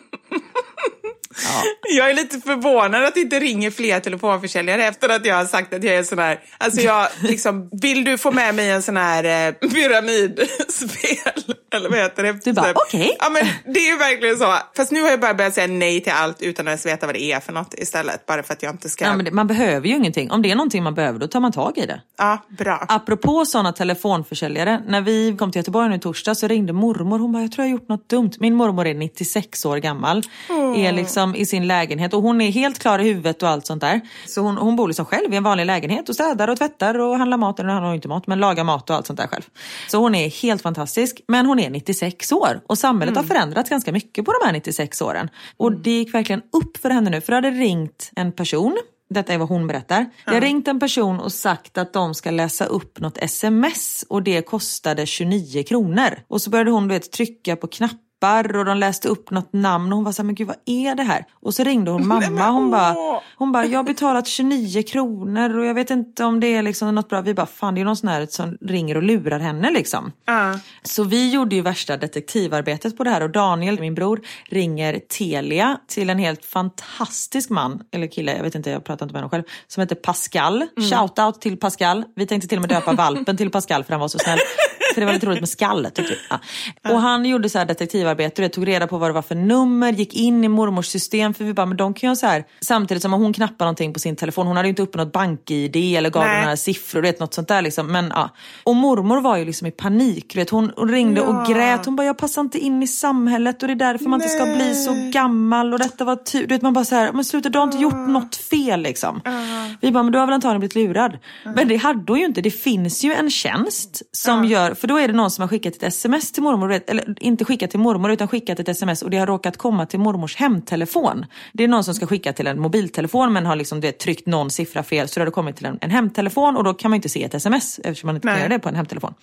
[1.37, 1.63] Ja.
[1.97, 5.75] Jag är lite förvånad att det inte ringer fler telefonförsäljare efter att jag har sagt
[5.75, 8.97] att jag är sån här, alltså jag liksom, vill du få med mig en sån
[8.97, 11.55] här eh, pyramidspel?
[11.75, 12.45] Eller vad heter det?
[12.45, 13.01] Du bara, okej.
[13.01, 13.17] Okay.
[13.19, 14.55] Ja men det är verkligen så.
[14.77, 17.15] Fast nu har jag bara börjat säga nej till allt utan att ens veta vad
[17.15, 18.27] det är för något istället.
[18.27, 19.05] Bara för att jag inte ska...
[19.05, 20.31] Ja, men det, man behöver ju ingenting.
[20.31, 22.01] Om det är någonting man behöver, då tar man tag i det.
[22.19, 22.87] Ja, bra.
[22.89, 24.83] Apropå sådana telefonförsäljare.
[24.87, 27.19] När vi kom till Göteborg nu i torsdag så ringde mormor.
[27.19, 28.31] Hon bara, jag tror jag har gjort något dumt.
[28.39, 30.23] Min mormor är 96 år gammal.
[30.49, 30.75] Mm.
[30.75, 33.81] Är liksom i sin lägenhet och hon är helt klar i huvudet och allt sånt
[33.81, 34.01] där.
[34.27, 37.19] Så hon, hon bor liksom själv i en vanlig lägenhet och städar och tvättar och
[37.19, 39.43] handlar mat, eller han har inte mat, men lagar mat och allt sånt där själv.
[39.89, 41.21] Så hon är helt fantastisk.
[41.29, 43.25] Men hon är 96 år och samhället mm.
[43.25, 45.29] har förändrats ganska mycket på de här 96 åren.
[45.57, 45.83] Och mm.
[45.83, 48.79] det gick verkligen upp för henne nu, för det hade ringt en person
[49.13, 50.07] detta är vad hon berättar.
[50.27, 54.23] Jag har ringt en person och sagt att de ska läsa upp något sms och
[54.23, 56.19] det kostade 29 kronor.
[56.29, 59.93] Och så började hon vet, trycka på knappar appar och de läste upp något namn
[59.93, 61.25] och hon var så här, men gud vad är det här?
[61.41, 65.67] Och så ringde hon mamma hon bara, hon bara, jag har betalat 29 kronor och
[65.67, 67.21] jag vet inte om det är liksom något bra.
[67.21, 70.13] Vi bara, fan det är någon sån här som ringer och lurar henne liksom.
[70.31, 70.57] Uh.
[70.83, 75.79] Så vi gjorde ju värsta detektivarbetet på det här och Daniel, min bror, ringer Telia
[75.89, 79.31] till en helt fantastisk man, eller kille, jag vet inte, jag pratar inte med honom
[79.31, 80.57] själv, som heter Pascal.
[80.77, 80.91] Mm.
[80.91, 82.05] Shoutout till Pascal.
[82.17, 84.39] Vi tänkte till och med döpa valpen till Pascal för han var så snäll.
[84.95, 85.99] För det var lite roligt med skallet.
[86.31, 86.93] Ja.
[86.93, 87.67] Och han gjorde så här
[88.15, 91.35] detektivarbete, tog reda på vad det var för nummer, gick in i mormors system.
[91.35, 93.99] För vi bara, men de kan ju så här, samtidigt som hon knappar någonting på
[93.99, 94.47] sin telefon.
[94.47, 97.63] Hon hade ju inte uppe något bank-id eller gav några siffror, vet, något sånt där.
[97.63, 97.87] Liksom.
[97.87, 98.31] Men, ja.
[98.65, 100.37] Och mormor var ju liksom i panik.
[100.37, 100.51] Vet.
[100.51, 101.27] Hon, hon ringde ja.
[101.27, 101.87] och grät.
[101.87, 104.29] Hon bara, jag passar inte in i samhället och det är därför man Nej.
[104.29, 105.73] inte ska bli så gammal.
[105.73, 106.41] Och detta var tur.
[106.41, 109.17] Du vet, man bara så här, men sluta du har inte gjort något fel liksom.
[109.17, 109.33] Uh.
[109.81, 111.13] Vi bara, men du har väl antagligen blivit lurad.
[111.13, 111.53] Uh.
[111.57, 112.41] Men det hade hon ju inte.
[112.41, 114.51] Det finns ju en tjänst som uh.
[114.51, 117.45] gör, för då är det någon som har skickat ett sms till mormor, eller inte
[117.45, 121.27] skickat till mormor utan skickat ett sms och det har råkat komma till mormors hemtelefon.
[121.53, 124.51] Det är någon som ska skicka till en mobiltelefon men har liksom det tryckt någon
[124.51, 126.97] siffra fel så det har det kommit till en, en hemtelefon och då kan man
[126.97, 129.15] inte se ett sms eftersom man inte kan göra det på en hemtelefon.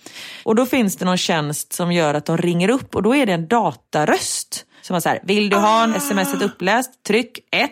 [0.44, 3.26] Och då finns det någon tjänst som gör att de ringer upp och då är
[3.26, 5.96] det en dataröst som var så här, vill du ha en ah.
[5.96, 7.04] sms uppläst?
[7.06, 7.70] Tryck 1.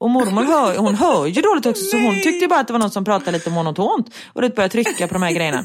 [0.00, 2.80] Och mormor hör, hon hör ju dåligt också så hon tyckte bara att det var
[2.80, 5.64] någon som pratade lite monotont och det började trycka på de här grejerna.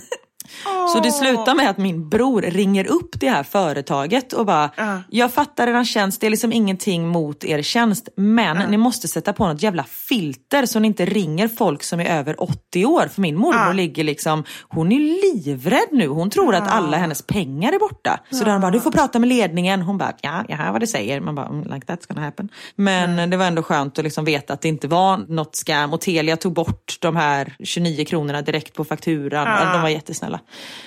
[0.93, 4.69] Så det slutar med att min bror ringer upp det här företaget och bara,
[5.09, 9.33] jag fattar eran tjänst, det är liksom ingenting mot er tjänst, men ni måste sätta
[9.33, 13.07] på något jävla filter så ni inte ringer folk som är över 80 år.
[13.07, 17.73] För min mormor ligger liksom, hon är livrädd nu, hon tror att alla hennes pengar
[17.73, 18.19] är borta.
[18.31, 19.81] Så de bara, du får prata med ledningen.
[19.81, 21.19] Hon bara, ja, jag hör vad du säger.
[21.19, 22.49] Man bara, mm, like that's gonna happen.
[22.75, 26.01] Men det var ändå skönt att liksom veta att det inte var något scam och
[26.01, 29.73] Telia tog bort de här 29 kronorna direkt på fakturan.
[29.73, 30.32] De var jättesnälla.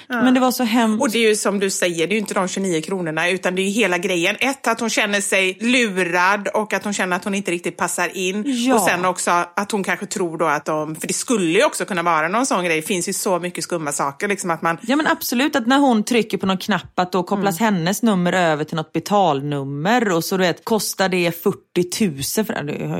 [0.08, 1.02] Men det var så hemskt.
[1.02, 3.54] Och det är ju som du säger, det är ju inte de 29 kronorna utan
[3.54, 4.36] det är ju hela grejen.
[4.40, 8.16] Ett, att hon känner sig lurad och att hon känner att hon inte riktigt passar
[8.16, 8.44] in.
[8.46, 8.74] Ja.
[8.74, 11.84] Och sen också att hon kanske tror då att de, för det skulle ju också
[11.84, 14.78] kunna vara någon sån grej, det finns ju så mycket skumma saker liksom att man
[14.82, 18.32] Ja men absolut att när hon trycker på någon knapp att då kopplas hennes nummer
[18.32, 22.54] över till något betalnummer och så du vet kostar det 40 000 för,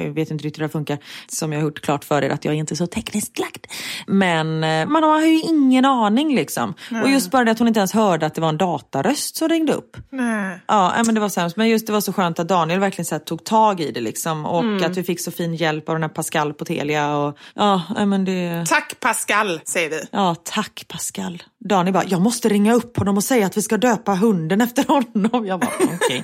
[0.05, 2.45] jag vet inte riktigt hur det funkar som jag har gjort klart för er att
[2.45, 3.67] jag är inte så tekniskt lagd.
[4.07, 6.75] Men eh, man har ju ingen aning liksom.
[7.03, 9.49] Och just bara det att hon inte ens hörde att det var en dataröst som
[9.49, 9.97] ringde upp.
[10.13, 10.61] Nej.
[10.69, 11.57] Ja, nej, men det var så hemskt.
[11.57, 14.47] Men just det var så skönt att Daniel verkligen så tog tag i det liksom.
[14.47, 14.85] Och Mm.
[14.91, 17.17] att vi fick så fin hjälp av den här Pascal på Telia.
[17.17, 18.65] Och, ja, nej, men det...
[18.69, 20.01] Tack Pascal, säger vi.
[20.11, 21.43] Ja, tack Pascal.
[21.69, 24.85] Daniel bara, jag måste ringa upp honom och säga att vi ska döpa hunden efter
[24.89, 25.47] honom.
[25.47, 26.23] Jag bara, okej.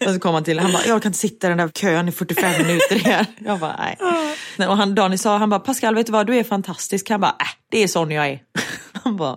[0.06, 2.08] och så kom han till, han bara, jag kan inte sitta i den där kön
[2.08, 3.26] i 45 minuter här.
[3.38, 3.96] Jag bara, nej.
[4.56, 4.68] nej.
[4.68, 7.10] Och han, Daniel sa, han bara, Pascal vet du vad, du är fantastisk.
[7.10, 8.38] Han bara, äh, det är sån jag är.
[9.04, 9.36] Han bara,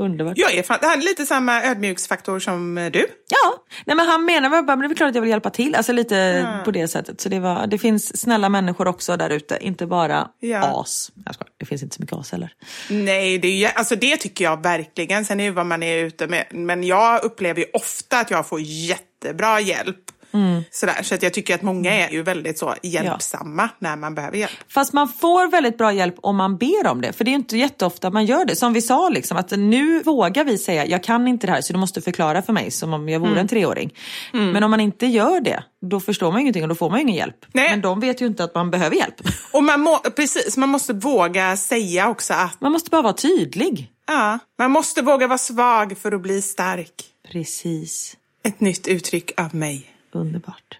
[0.00, 0.38] underbart.
[0.38, 3.06] Jag är fan, det här är lite samma ödmjuksfaktor som eh, du.
[3.28, 5.50] Ja, nej men han menar väl bara, men det är klart att jag vill hjälpa
[5.50, 5.74] till.
[5.74, 7.20] Alltså lite på det sättet.
[7.20, 10.80] Så det, var, det finns snälla människor också där ute, inte bara Ja.
[10.80, 11.10] as.
[11.24, 12.52] Jag skojar, det finns inte så mycket as heller.
[12.90, 15.24] Nej, det, är, alltså det tycker jag verkligen.
[15.24, 16.46] Sen är det vad man är ute med.
[16.50, 19.96] Men jag upplever ju ofta att jag får jättebra hjälp.
[20.70, 24.36] Sådär, så att jag tycker att många är ju väldigt så hjälpsamma när man behöver
[24.38, 24.52] hjälp.
[24.68, 27.12] Fast man får väldigt bra hjälp om man ber om det.
[27.12, 28.56] För det är inte jätteofta man gör det.
[28.56, 31.72] Som vi sa, liksom, att nu vågar vi säga jag kan inte det här så
[31.72, 33.94] du måste förklara för mig som om jag vore en treåring.
[34.32, 37.16] Men om man inte gör det, då förstår man ingenting och då får man ingen
[37.16, 37.36] hjälp.
[37.52, 37.70] Nej.
[37.70, 39.14] Men de vet ju inte att man behöver hjälp.
[39.52, 43.90] Och man, må, precis, man måste våga säga också att Man måste bara vara tydlig.
[44.06, 46.92] ja, man måste våga vara svag för att bli stark.
[47.32, 48.16] Precis.
[48.44, 49.89] Ett nytt uttryck av mig.
[50.12, 50.78] Underbart.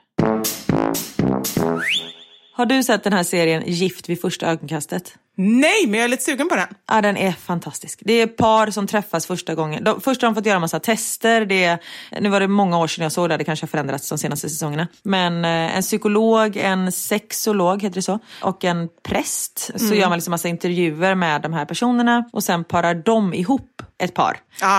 [2.53, 5.15] Har du sett den här serien Gift vid första ögonkastet?
[5.37, 6.67] Nej, men jag är lite sugen på den.
[6.89, 8.03] Ja, den är fantastisk.
[8.05, 9.85] Det är par som träffas första gången.
[9.85, 11.47] De, först har de fått göra en massa tester.
[11.47, 11.79] Det är,
[12.21, 14.49] nu var det många år sedan jag såg det, det kanske har förändrats de senaste
[14.49, 14.89] säsongerna.
[15.03, 19.71] Men eh, en psykolog, en sexolog heter det så, och en präst.
[19.77, 23.83] Så gör man liksom massa intervjuer med de här personerna och sen parar de ihop
[24.01, 24.37] ett par.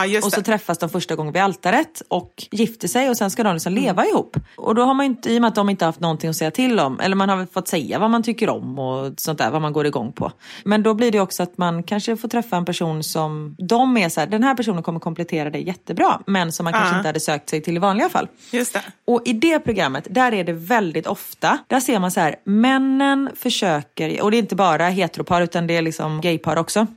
[0.07, 0.45] Just och så det.
[0.45, 4.05] träffas de första gången vid altaret och gifter sig och sen ska de liksom leva
[4.05, 4.37] ihop.
[4.57, 6.51] Och då har man inte, i och med att de inte haft någonting att säga
[6.51, 9.61] till om, eller man har fått säga vad man tycker om och sånt där, vad
[9.61, 10.31] man går igång på.
[10.63, 14.09] Men då blir det också att man kanske får träffa en person som, de är
[14.09, 16.97] så här, den här personen kommer komplettera dig jättebra, men som man kanske Ja.
[16.97, 18.27] inte hade sökt sig till i vanliga fall.
[18.51, 18.81] Just det.
[19.07, 23.29] Och i det programmet, där är det väldigt ofta, där ser man så här, männen
[23.35, 26.87] försöker, och det är inte bara heteropar utan det är liksom gaypar också.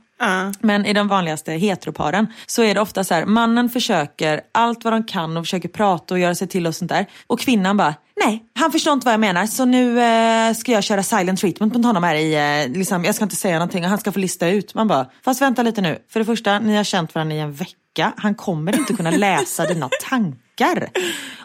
[0.59, 4.93] Men i de vanligaste heteroparen så är det ofta så här, mannen försöker allt vad
[4.93, 7.05] de kan och försöker prata och göra sig till och sånt där.
[7.27, 7.95] Och kvinnan bara,
[8.25, 11.73] nej, han förstår inte vad jag menar så nu eh, ska jag köra silent treatment
[11.73, 14.19] mot honom här i, eh, liksom, jag ska inte säga någonting och han ska få
[14.19, 14.73] lista ut.
[14.73, 15.97] Man bara, fast vänta lite nu.
[16.09, 18.13] För det första, ni har känt varandra i en vecka.
[18.17, 20.44] Han kommer inte kunna läsa dina tankar.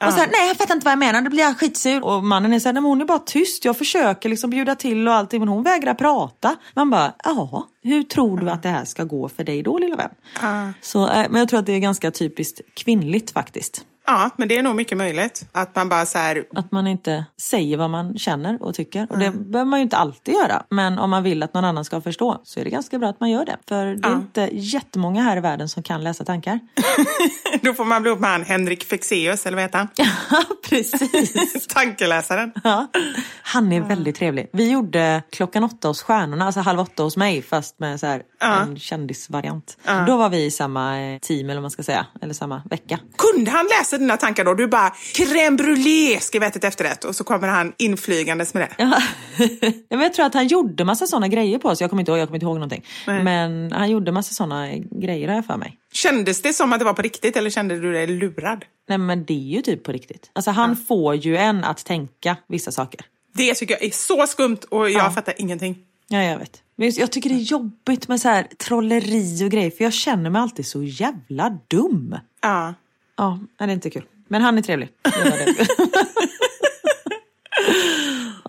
[0.06, 2.04] Och så här, nej jag fattar inte vad jag menar, då blir jag skitsur.
[2.04, 4.74] Och mannen är så här, nej men hon är bara tyst, jag försöker liksom bjuda
[4.74, 6.56] till och allting men hon vägrar prata.
[6.74, 9.96] Man bara, ja, hur tror du att det här ska gå för dig då lilla
[9.96, 10.10] vän?
[10.80, 13.84] Så, eh, men jag tror att det är ganska typiskt kvinnligt faktiskt.
[14.06, 15.46] Ja, men det är nog mycket möjligt.
[15.52, 19.06] Att man bara så här, Att man inte säger vad man känner och tycker.
[19.10, 20.62] Och det behöver man ju inte alltid göra.
[20.70, 23.20] Men om man vill att någon annan ska förstå så är det ganska bra att
[23.20, 23.56] man gör det.
[23.68, 26.60] För det är inte jättemånga här i världen som kan läsa tankar.
[27.62, 29.88] då får man bli ihop med han Henrik Fexeus, eller vad heter han?
[30.68, 31.66] Precis.
[31.68, 32.52] Tankeläsaren.
[32.64, 32.86] Ja.
[33.42, 34.50] Han är väldigt trevlig.
[34.52, 38.22] Vi gjorde klockan åtta hos stjärnorna, alltså halv åtta hos mig fast med så här
[38.40, 39.78] en kändisvariant.
[40.06, 42.98] Då var vi i samma eh, team eller vad man ska säga, eller samma vecka.
[43.18, 44.54] Kunde han läsa dina tankar då?
[44.54, 46.16] Du bara, crème brûlée
[46.46, 47.04] äta till efterrätt.
[47.04, 48.74] Och så kommer han inflygandes med det.
[48.78, 49.02] Ja.
[49.88, 51.80] Men jag tror att han gjorde massa sådana grejer på oss.
[51.80, 52.84] Jag kommer inte jag kommer inte ihåg någonting.
[53.06, 53.22] Nej.
[53.22, 55.78] Men han gjorde massa sådana grejer jag för mig.
[55.92, 58.64] Kändes det som att det var på riktigt eller kände du dig lurad?
[58.88, 60.30] Nej men det är ju typ på riktigt.
[60.32, 63.00] Alltså han får ju en att tänka vissa saker.
[63.34, 65.78] Det tycker jag är så skumt och jag fattar ingenting.
[66.08, 66.62] Ja jag vet.
[66.76, 70.30] Men jag tycker det är jobbigt med så här trolleri och grejer för jag känner
[70.30, 72.16] mig alltid så jävla dum.
[72.42, 72.74] Ja.
[73.20, 74.04] Ja, det är inte kul.
[74.28, 74.88] Men han är trevlig.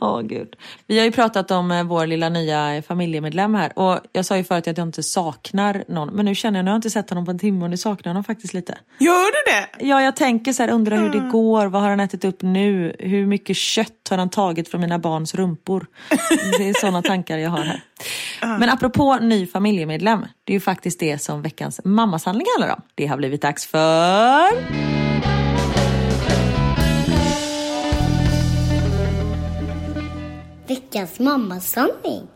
[0.02, 0.56] Åh gud.
[0.88, 4.44] Vi har ju pratat om eh, vår lilla nya familjemedlem här och jag sa ju
[4.44, 7.10] förut att jag inte saknar någon men nu känner jag, nu har jag inte sett
[7.10, 8.78] honom på en timme och nu saknar jag honom faktiskt lite.
[9.00, 9.86] Gör du det?
[9.86, 12.96] Ja, jag tänker så här, undrar hur det går, vad har han ätit upp nu,
[13.00, 15.88] hur mycket kött har han tagit från mina barns rumpor?
[16.58, 17.84] Det är sådana tankar jag har här.
[18.42, 22.82] Men apropå ny familjemedlem, det är ju faktiskt det som veckans mammasanning handlar om.
[22.96, 25.41] Det har blivit dags för...
[30.68, 32.28] Veckans mammasanning.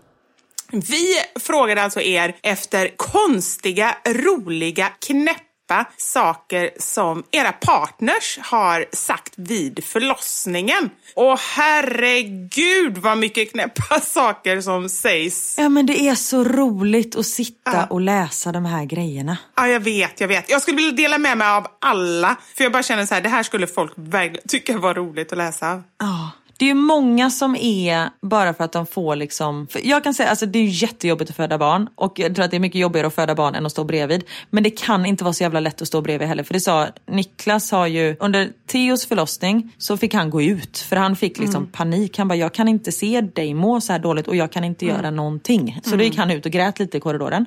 [0.71, 9.83] Vi frågade alltså er efter konstiga, roliga, knäppa saker som era partners har sagt vid
[9.83, 10.89] förlossningen.
[11.15, 15.55] Och herregud vad mycket knäppa saker som sägs.
[15.57, 19.37] Ja men det är så roligt att sitta och läsa de här grejerna.
[19.55, 20.49] Ja, jag vet, jag vet.
[20.49, 22.35] Jag skulle vilja dela med mig av alla.
[22.55, 25.37] För jag bara känner så här, det här skulle folk verkligen tycka var roligt att
[25.37, 25.83] läsa.
[25.99, 26.31] Ja.
[26.57, 30.29] Det är ju många som är bara för att de får liksom, jag kan säga
[30.29, 32.81] alltså det är ju jättejobbigt att föda barn och jag tror att det är mycket
[32.81, 34.23] jobbigare att föda barn än att stå bredvid.
[34.49, 36.87] Men det kan inte vara så jävla lätt att stå bredvid heller för det sa
[37.07, 41.67] Niklas har ju under Theos förlossning så fick han gå ut för han fick liksom
[41.67, 42.17] panik.
[42.17, 44.85] Han bara jag kan inte se dig må så här dåligt och jag kan inte
[44.85, 45.79] göra någonting.
[45.83, 47.45] Så då gick han ut och grät lite i korridoren.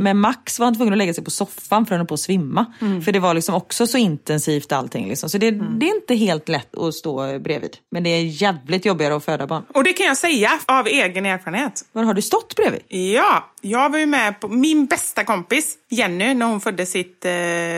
[0.00, 2.66] Men Max var tvungen att lägga sig på soffan för han höll på att svimma.
[3.04, 5.30] För det var liksom också så intensivt allting liksom.
[5.30, 7.76] Så det, det är inte helt lätt att stå bredvid.
[7.90, 9.64] Men det är jävligt jobbigare att föda barn.
[9.74, 11.84] Och det kan jag säga av egen erfarenhet.
[11.92, 12.82] Var har du stått bredvid?
[12.88, 17.32] Ja, jag var ju med på min bästa kompis Jenny när hon födde sitt eh,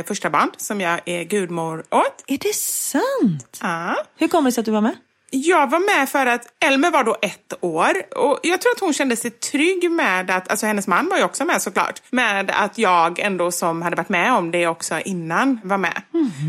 [0.07, 2.25] första barn som jag är gudmor åt.
[2.27, 3.59] Är det sant?
[3.63, 3.97] Ja.
[4.17, 4.97] Hur kommer det sig att du var med?
[5.35, 8.93] Jag var med för att Elmer var då ett år och jag tror att hon
[8.93, 12.79] kände sig trygg med att, alltså hennes man var ju också med såklart, med att
[12.79, 16.03] jag ändå som hade varit med om det också innan var med.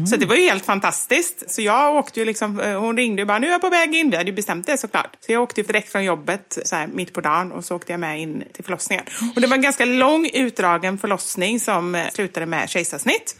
[0.09, 1.51] Så det var ju helt fantastiskt.
[1.51, 3.95] Så jag åkte ju liksom, eh, hon ringde och bara nu är jag på väg
[3.95, 5.17] in, vi hade ju bestämt det såklart.
[5.25, 7.99] Så jag åkte direkt från jobbet så här, mitt på dagen och så åkte jag
[7.99, 9.05] med in till förlossningen.
[9.35, 13.35] Och det var en ganska lång utdragen förlossning som eh, slutade med kejsarsnitt.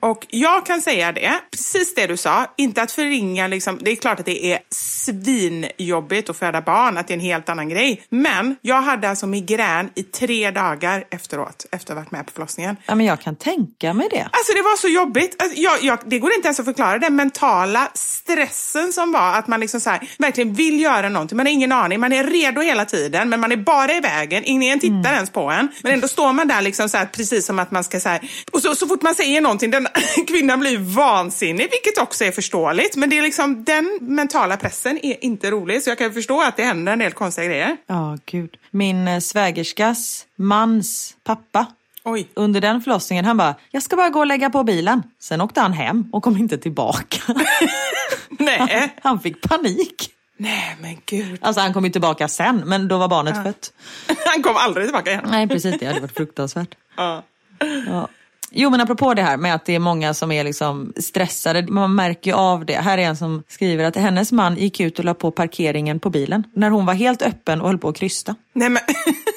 [0.00, 3.96] Och jag kan säga det, precis det du sa, inte att förringa liksom, det är
[3.96, 8.02] klart att det är svinjobbigt att föda barn, att det är en helt annan grej.
[8.08, 12.32] Men jag hade alltså migrän i tre dagar efteråt, efter att ha varit med på
[12.32, 12.76] förlossningen.
[12.86, 14.28] Ja, men jag kan tänka mig det.
[14.32, 15.42] Alltså det var så jobbigt.
[15.42, 19.48] Alltså, jag, jag, det går inte ens att förklara den mentala stressen som var att
[19.48, 21.36] man liksom så här, verkligen vill göra någonting.
[21.36, 24.42] Man har ingen aning, man är redo hela tiden men man är bara i vägen,
[24.46, 25.68] ingen tittar ens på en.
[25.82, 28.30] Men ändå står man där liksom så här, precis som att man ska så här,
[28.52, 29.88] och så, så fort man säger någonting, den
[30.28, 32.96] kvinnan blir vansinnig, vilket också är förståeligt.
[32.96, 34.65] Men det är liksom den mentala pressen
[35.02, 37.76] är inte rolig så jag kan förstå att det händer en del konstiga grejer.
[37.86, 38.56] Ja, gud.
[38.70, 41.66] Min eh, svägerskas mans pappa
[42.04, 42.28] Oj.
[42.34, 45.02] under den förlossningen, han bara, jag ska bara gå och lägga på bilen.
[45.20, 47.18] Sen åkte han hem och kom inte tillbaka.
[48.38, 48.94] Nej.
[49.02, 50.10] Han fick panik.
[50.38, 51.38] Nej men gud.
[51.42, 53.72] Alltså han kom ju tillbaka sen, men då var barnet fött.
[54.26, 55.24] Han kom aldrig tillbaka igen.
[55.28, 55.78] Nej, precis.
[55.80, 56.74] Det hade varit fruktansvärt.
[56.96, 57.22] Ja.
[57.86, 58.08] Ja.
[58.50, 61.94] Jo men apropå det här med att det är många som är liksom stressade, man
[61.94, 62.74] märker ju av det.
[62.74, 66.10] Här är en som skriver att hennes man gick ut och la på parkeringen på
[66.10, 68.34] bilen när hon var helt öppen och höll på att krysta.
[68.52, 68.82] Nej men.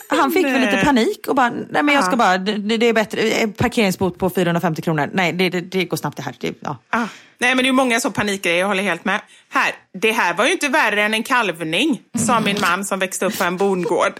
[0.10, 2.18] Han fick väl lite panik och bara, nej men jag ska Ja.
[2.18, 5.10] bara, det, det är bättre, eh, parkeringsbot på 450 kronor.
[5.14, 6.36] Nej det, det, det går snabbt det här.
[6.40, 6.78] Det, ja.
[6.90, 7.06] Ah.
[7.38, 9.22] Nej men det är många så panikgrejer, jag håller helt med.
[9.50, 13.26] Här, det här var ju inte värre än en kalvning, sa min man som växte
[13.26, 14.14] upp på en bondgård.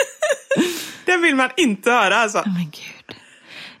[1.04, 2.42] det vill man inte höra alltså.
[2.46, 2.95] Gud.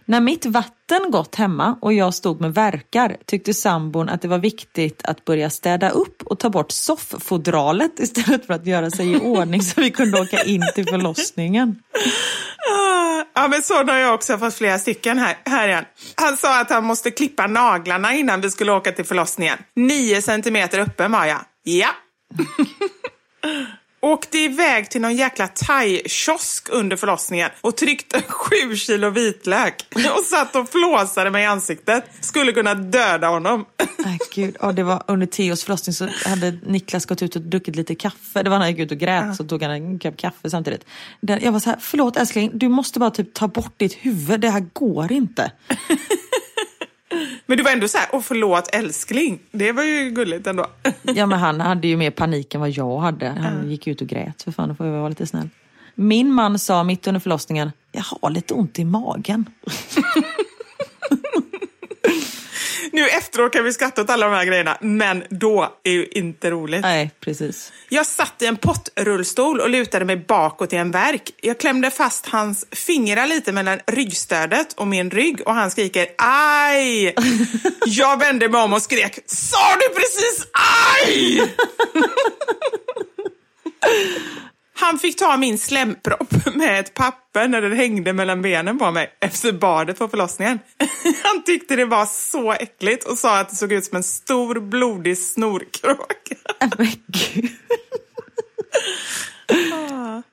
[0.08, 4.38] När mitt vatten gått hemma och jag stod med verkar tyckte sambon att det var
[4.38, 9.18] viktigt att börja städa upp och ta bort sofffodralet istället för att göra sig i
[9.18, 11.82] ordning så vi kunde åka in till förlossningen.
[13.34, 15.84] Ja men sådana har jag också fått flera stycken här, här igen.
[16.14, 19.58] Han sa att han måste klippa naglarna innan vi skulle åka till förlossningen.
[19.76, 21.40] Nio centimeter öppen var jag.
[21.62, 21.88] Ja.
[24.06, 29.86] Åkte iväg till någon jäkla thai-kiosk under förlossningen och tryckte sju kilo vitlök
[30.18, 32.04] och satt och flåsade mig i ansiktet.
[32.20, 33.64] Skulle kunna döda honom.
[33.98, 34.56] Nej, gud.
[34.60, 38.42] Ja, det var under Theos förlossning så hade Niklas gått ut och druckit lite kaffe.
[38.42, 40.84] Det var när han gick ut och grät så tog han en kopp kaffe samtidigt.
[41.20, 44.40] Den, jag var så här, förlåt älskling, du måste bara typ ta bort ditt huvud.
[44.40, 45.52] Det här går inte.
[47.46, 49.38] Men du var ändå så här, åh förlåt älskling.
[49.50, 50.66] Det var ju gulligt ändå.
[51.02, 53.28] Ja men han hade ju mer panik än vad jag hade.
[53.28, 54.42] Han gick ut och grät.
[54.42, 55.48] För fan, då får jag vara lite snäll.
[55.94, 59.44] Min man sa mitt under förlossningen, jag har lite ont i magen.
[62.96, 66.50] Nu efteråt kan vi skratta åt alla de här grejerna, men då är ju inte
[66.50, 66.80] roligt.
[66.80, 67.72] Nej, precis.
[67.88, 71.30] Jag satt i en pottrullstol och lutade mig bakåt i en verk.
[71.40, 77.04] Jag klämde fast hans fingrar lite mellan ryggstödet och min rygg och han skriker aj!
[77.86, 80.46] Jag vände mig om och skrek sa du precis
[81.06, 81.40] aj?
[84.78, 89.10] Han fick ta min slempropp med ett papper när den hängde mellan benen på mig
[89.20, 90.58] efter badet på förlossningen.
[91.22, 94.60] Han tyckte det var så äckligt och sa att det såg ut som en stor
[94.60, 96.36] blodig snorkråka.
[96.78, 97.50] Men gud.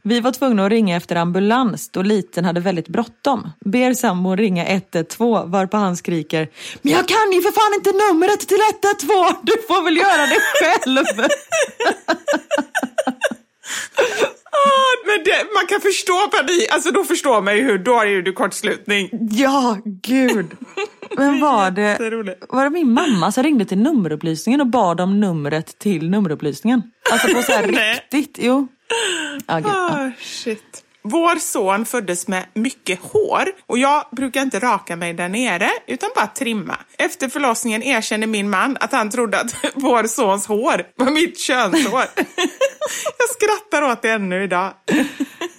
[0.01, 3.49] Vi var tvungna att ringa efter ambulans då liten hade väldigt bråttom.
[3.65, 6.49] Ber sambon ringa 112 varpå han skriker
[6.81, 9.35] Men jag kan ju för fan inte numret till 112!
[9.43, 11.27] Du får väl göra det själv!
[14.55, 18.21] Ah, men det, man kan förstå panik, alltså då förstår man ju hur, då är
[18.21, 19.09] det kortslutning.
[19.31, 20.51] Ja, gud.
[21.17, 21.97] Men var det,
[22.49, 26.81] var det min mamma som ringde till nummerupplysningen och bad om numret till nummerupplysningen?
[27.11, 27.63] Alltså på så här
[28.11, 28.67] riktigt, jo.
[29.47, 29.67] Ja, gud.
[29.67, 30.83] Ah, shit.
[31.03, 36.09] Vår son föddes med mycket hår och jag brukar inte raka mig där nere utan
[36.15, 36.77] bara trimma.
[36.97, 42.05] Efter förlossningen erkände min man att han trodde att vår sons hår var mitt könshår.
[43.17, 44.73] jag skrattar åt det ännu idag.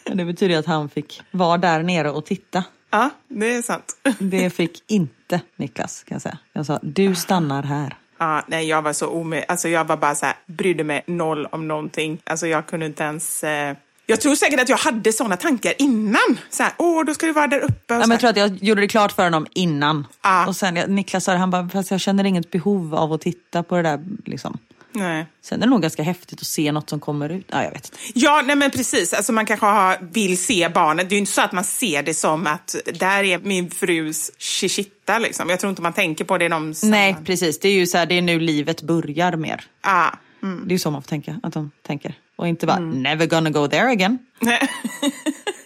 [0.05, 2.65] Det betyder att han fick vara där nere och titta.
[2.91, 3.97] Ja, det är sant.
[4.19, 6.39] Det fick inte Niklas kan jag säga.
[6.53, 7.97] Jag sa, du stannar här.
[8.19, 9.47] Ja, nej, jag var så omöjlig.
[9.49, 12.19] Alltså jag var bara så här, brydde mig noll om någonting.
[12.25, 13.45] Alltså jag kunde inte ens...
[13.45, 13.77] Eh...
[14.07, 16.39] Jag tror säkert att jag hade sådana tankar innan.
[16.51, 17.95] Så här, åh, då ska du vara där uppe.
[17.95, 20.07] Och Ja, men jag tror att jag gjorde det klart för honom innan.
[20.23, 20.47] Ja.
[20.47, 23.63] Och sen, Niklas sa det, han bara, fast jag känner inget behov av att titta
[23.63, 24.05] på det där.
[24.25, 24.59] Liksom.
[24.93, 25.27] Nej.
[25.43, 27.47] Sen är det nog ganska häftigt att se något som kommer ut.
[27.51, 27.99] Ja, jag vet inte.
[28.15, 29.13] Ja, nej men precis.
[29.13, 31.09] Alltså man kanske har, vill se barnet.
[31.09, 34.31] Det är ju inte så att man ser det som att där är min frus
[34.39, 35.51] chichitta liksom.
[35.51, 37.61] Jag tror inte man tänker på det de Nej, precis.
[37.61, 39.65] Det är ju så här, det är nu livet börjar mer.
[39.81, 40.11] Ah.
[40.41, 42.15] Det är ju så man får tänka, att de tänker.
[42.47, 43.03] Inte bara, mm.
[43.03, 44.19] never gonna go there again.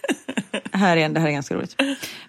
[0.71, 1.75] Här igen, det här är ganska roligt.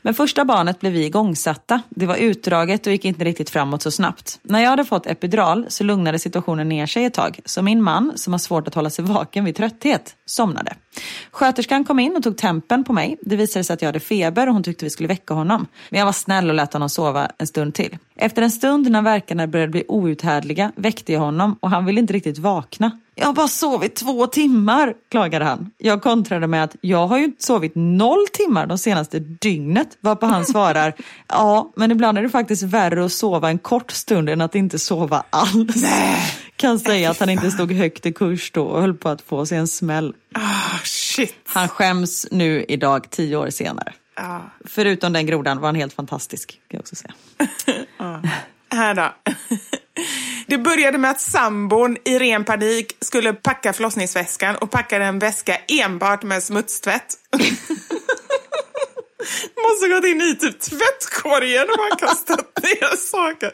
[0.03, 1.83] Men första barnet blev vi igångsatta.
[1.89, 4.39] Det var utdraget och gick inte riktigt framåt så snabbt.
[4.43, 7.41] När jag hade fått epidural så lugnade situationen ner sig ett tag.
[7.45, 10.75] Så min man, som har svårt att hålla sig vaken vid trötthet, somnade.
[11.31, 13.17] Sköterskan kom in och tog tempen på mig.
[13.23, 15.67] Det visade sig att jag hade feber och hon tyckte vi skulle väcka honom.
[15.91, 17.99] Men jag var snäll och lät honom sova en stund till.
[18.17, 22.13] Efter en stund när värkarna började bli outhärdliga väckte jag honom och han ville inte
[22.13, 22.91] riktigt vakna.
[23.15, 25.71] Jag har bara sovit två timmar, klagade han.
[25.79, 29.99] Jag kontrade med att jag har ju inte sovit noll timmar de senaste dygnet.
[30.01, 30.95] Varpå han svarar,
[31.29, 34.79] ja, men ibland är det faktiskt värre att sova en kort stund än att inte
[34.79, 35.85] sova alls.
[36.57, 39.47] Kan säga att han inte stod högt i kurs då och höll på att få
[39.47, 40.15] sig en smäll.
[40.35, 41.35] Ah, shit.
[41.47, 43.93] Han skäms nu idag, tio år senare.
[44.15, 44.41] Ah.
[44.65, 47.15] Förutom den grodan var han helt fantastisk, kan jag också säga.
[48.71, 49.09] Här då.
[50.51, 55.57] Det började med att sambon i ren panik skulle packa förlossningsväskan och packade en väska
[55.69, 57.15] enbart med smutstvätt.
[59.63, 63.53] Måste gått in i typ tvättkorgen och bara kastat ner saker.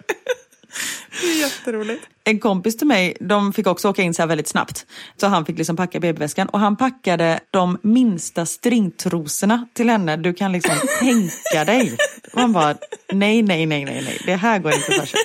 [1.21, 2.05] Det är jätteroligt.
[2.25, 4.87] En kompis till mig, de fick också åka in så här väldigt snabbt.
[5.17, 10.17] Så han fick liksom packa babyväskan och han packade de minsta stringtrosorna till henne.
[10.17, 11.97] Du kan liksom tänka dig.
[12.35, 12.77] Man bara,
[13.13, 15.21] nej, nej, nej, nej, nej, det här går inte för sig.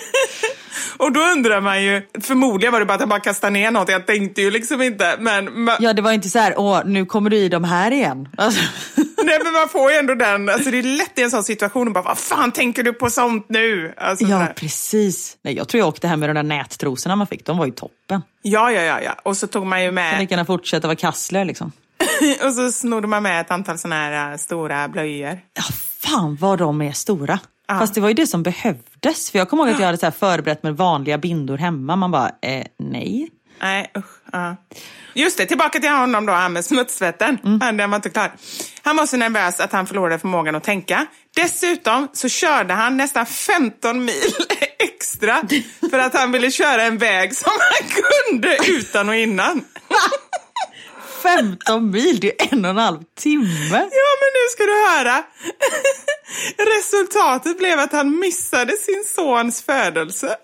[1.02, 3.90] Och då undrar man ju, förmodligen var det bara att han bara kastade ner något,
[3.90, 7.06] jag tänkte ju liksom inte, men, ma- Ja, det var inte så här, åh, nu
[7.06, 8.28] kommer du i de här igen.
[8.38, 8.62] Alltså,
[9.24, 11.88] nej, men man får ju ändå den, alltså det är lätt i en sån situation
[11.88, 13.94] att bara, vad fan tänker du på sånt nu?
[13.98, 15.38] Alltså, ja, precis.
[15.42, 17.72] Nej, jag tror jag åkte hem med de där nättrosorna man fick, de var ju
[17.72, 18.22] toppen.
[18.42, 19.16] ja, ja, ja, ja.
[19.24, 21.72] Och så tog man ju Kan med, lika gärna fortsätta vara kassler liksom.
[22.46, 25.40] och så snodde man med ett antal såna här äh, stora blöjor.
[25.54, 25.64] Ja,
[26.02, 27.40] fan vad de är stora.
[27.80, 29.32] Fast det var ju det som behövdes.
[29.32, 31.96] För jag kommer ihåg att jag hade så här förberett med vanliga bindor hemma.
[31.96, 33.30] Man bara, eh, nej.
[33.62, 34.06] Nej, usch.
[34.32, 34.56] Ja.
[35.14, 37.38] Just det, tillbaka till honom då, han med smutsvetten.
[37.62, 38.32] Han, den var inte klar.
[38.82, 41.06] Han var så nervös att han förlorade förmågan att tänka.
[41.36, 44.34] Dessutom så körde han nästan 15 mil
[44.80, 45.42] extra
[45.90, 49.62] för att han ville köra en väg som han kunde utan och innan.
[51.24, 53.48] 15 mil, det är en och en halv timme.
[53.72, 55.24] Ja, men nu ska du höra.
[56.78, 60.38] Resultatet blev att han missade sin sons födelse.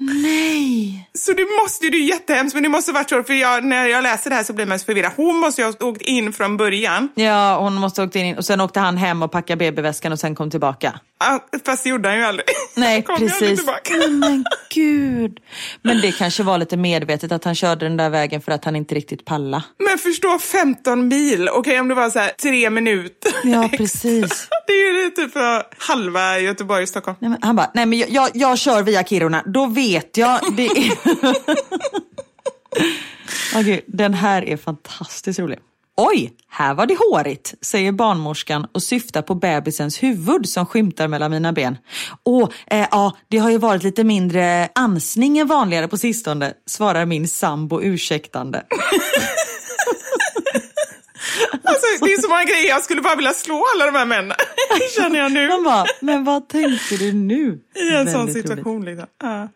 [0.00, 1.08] Nej.
[1.18, 3.86] Så det måste ju, det är jättehemskt, men det måste varit så, för jag, när
[3.86, 5.12] jag läser det här så blir man så förvirrad.
[5.16, 7.08] Hon måste ju ha åkt in från början.
[7.14, 10.18] Ja, hon måste ha åkt in och sen åkte han hem och packade babyväskan och
[10.18, 11.00] sen kom tillbaka.
[11.20, 12.46] Ja, fast det gjorde han ju aldrig.
[12.76, 13.66] Nej, Kom precis.
[13.66, 14.44] Nej, men
[14.74, 15.40] gud.
[15.82, 18.76] Men det kanske var lite medvetet att han körde den där vägen för att han
[18.76, 19.62] inte riktigt palla.
[19.78, 23.32] Men förstå 15 mil, okej om det var så här tre minuter.
[23.44, 24.48] Ja, precis.
[24.66, 27.16] Det är ju typ för halva Göteborg Stockholm.
[27.20, 30.40] Nej, han bara, nej men jag, jag, jag kör via Kiruna, då vet jag.
[30.56, 30.92] Det är...
[33.54, 35.58] Okej, den här är fantastiskt rolig.
[35.96, 41.30] Oj, här var det hårigt, säger barnmorskan och syftar på bebisens huvud som skymtar mellan
[41.30, 41.78] mina ben.
[42.24, 47.06] Åh, eh, ja, det har ju varit lite mindre ansning än vanligare på sistone, svarar
[47.06, 48.62] min sambo ursäktande.
[51.64, 54.36] Alltså, det är så många grejer, jag skulle bara vilja slå alla de här männen.
[54.96, 55.48] Känner jag nu.
[55.48, 57.58] Man bara, men vad tänkte du nu?
[57.74, 58.76] I en sån Väldigt situation.
[58.76, 58.98] roligt.
[58.98, 59.06] Liksom.
[59.22, 59.48] Ja.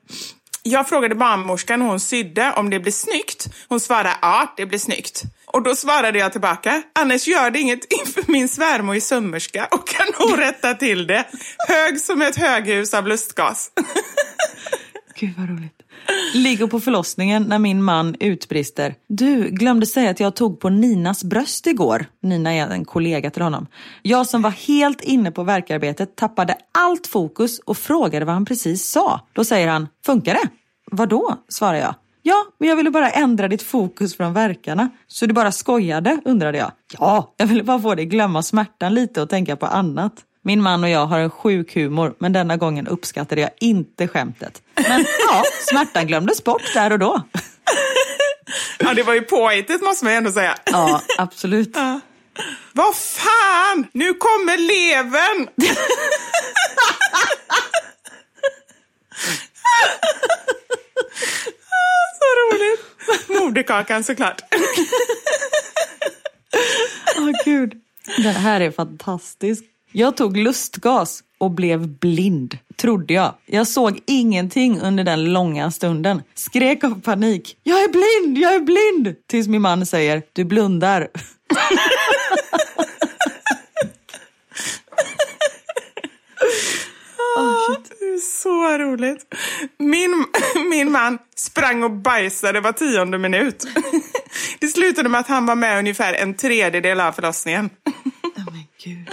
[0.63, 3.47] Jag frågade barnmorskan hon sydde om det blir snyggt.
[3.69, 5.23] Hon svarade ja, det blir snyggt.
[5.55, 9.89] Och då svarade jag tillbaka, annars gör det inget inför min svärmor är sömmerska och
[9.89, 11.25] kan nog rätta till det.
[11.69, 13.71] Hög som ett höghus av lustgas.
[15.19, 15.83] Gud vad roligt.
[16.35, 18.95] Ligger på förlossningen när min man utbrister.
[19.09, 22.07] Du, glömde säga att jag tog på Ninas bröst igår.
[22.23, 23.67] Nina är en kollega till honom.
[24.03, 28.91] Jag som var helt inne på verkarbetet tappade allt fokus och frågade vad han precis
[28.91, 29.21] sa.
[29.33, 30.49] Då säger han, funkar det?
[30.91, 31.37] Vadå?
[31.49, 31.95] svarar jag.
[32.27, 34.89] Ja, men jag ville bara ändra ditt fokus från verkarna.
[35.07, 36.73] Så du bara skojade, undrade jag.
[36.99, 40.13] Ja, jag ville bara få dig glömma smärtan lite och tänka på annat.
[40.45, 44.63] Min man och jag har en sjuk humor, men denna gången uppskattade jag inte skämtet.
[44.89, 47.23] Men ja, smärtan glömdes bort där och då.
[48.79, 50.55] Ja, det var ju påhittigt måste man ju ändå säga.
[50.65, 51.77] Ja, absolut.
[52.73, 53.87] Vad fan!
[53.93, 55.49] Nu kommer levern!
[62.25, 62.81] Så roligt!
[63.43, 64.43] Moderkakan såklart.
[67.19, 67.73] Åh gud.
[68.17, 69.65] Den här är fantastisk.
[69.93, 73.35] Jag tog lustgas och blev blind, trodde jag.
[73.47, 76.23] Jag såg ingenting under den långa stunden.
[76.35, 77.57] Skrek av panik.
[77.63, 79.17] Jag är blind, jag är blind!
[79.27, 81.09] Tills min man säger, du blundar.
[87.99, 89.35] Det är så roligt.
[89.79, 90.27] Min,
[90.71, 93.65] min man sprang och bajsade var tionde minut.
[94.59, 97.71] Det slutade med att han var med ungefär en tredjedel av förlossningen.
[98.35, 99.09] men gud.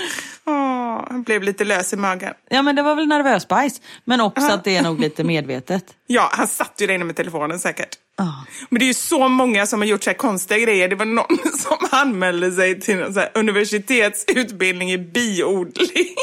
[0.46, 2.34] Åh, han blev lite lös i magen.
[2.50, 3.82] Ja men det var väl nervös bajs.
[4.06, 5.84] Men också att det är nog lite medvetet.
[6.08, 7.98] Ja, han satt ju där inne med telefonen säkert.
[8.18, 8.46] Ja.
[8.70, 10.88] Men det är ju så många som har gjort så här konstiga grejer.
[10.88, 16.16] Det var någon som anmälde sig till en universitetsutbildning i biodling.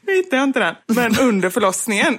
[0.00, 0.74] Nu hittar jag inte den.
[0.86, 2.12] Men under förlossningen.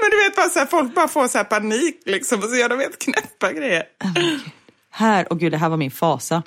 [0.00, 2.56] Men du vet bara så här, folk bara får så här panik liksom och så
[2.56, 3.82] gör de helt knäppa grejer.
[4.90, 6.42] Här, och gud det här var min fasa.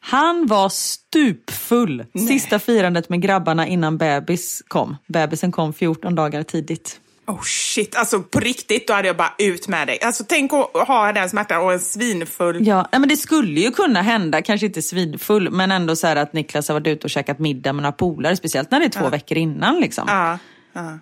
[0.00, 2.04] Han var stupfull.
[2.28, 4.96] Sista firandet med grabbarna innan bebis kom.
[5.06, 7.00] Bebisen kom 14 dagar tidigt.
[7.26, 9.98] Oh shit, alltså på riktigt då hade jag bara ut med dig.
[10.02, 12.66] Alltså tänk att ha den smärtan och en svinfull...
[12.66, 16.32] Ja, men det skulle ju kunna hända, kanske inte svinfull, men ändå så här att
[16.32, 19.08] Niklas har varit ute och käkat middag med några polare, speciellt när det är två
[19.08, 20.04] veckor innan liksom.
[20.08, 20.38] Ja,
[20.72, 20.98] ja.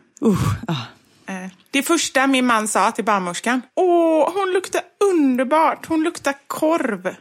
[0.69, 0.73] Ah.
[1.27, 4.81] Eh, Det första min man sa till barnmorskan, åh, hon luktar
[5.13, 7.15] underbart, hon luktar korv.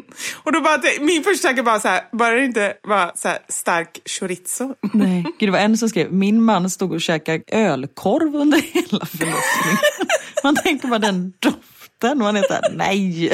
[0.42, 3.38] och då bara, min första tanke var så här, bara det inte var så här
[3.48, 4.74] stark chorizo.
[4.92, 9.06] Nej, gud det var en som skrev, min man stod och käkade ölkorv under hela
[9.06, 9.78] förlossningen.
[10.44, 13.30] Man tänker bara den doften, man är såhär, nej.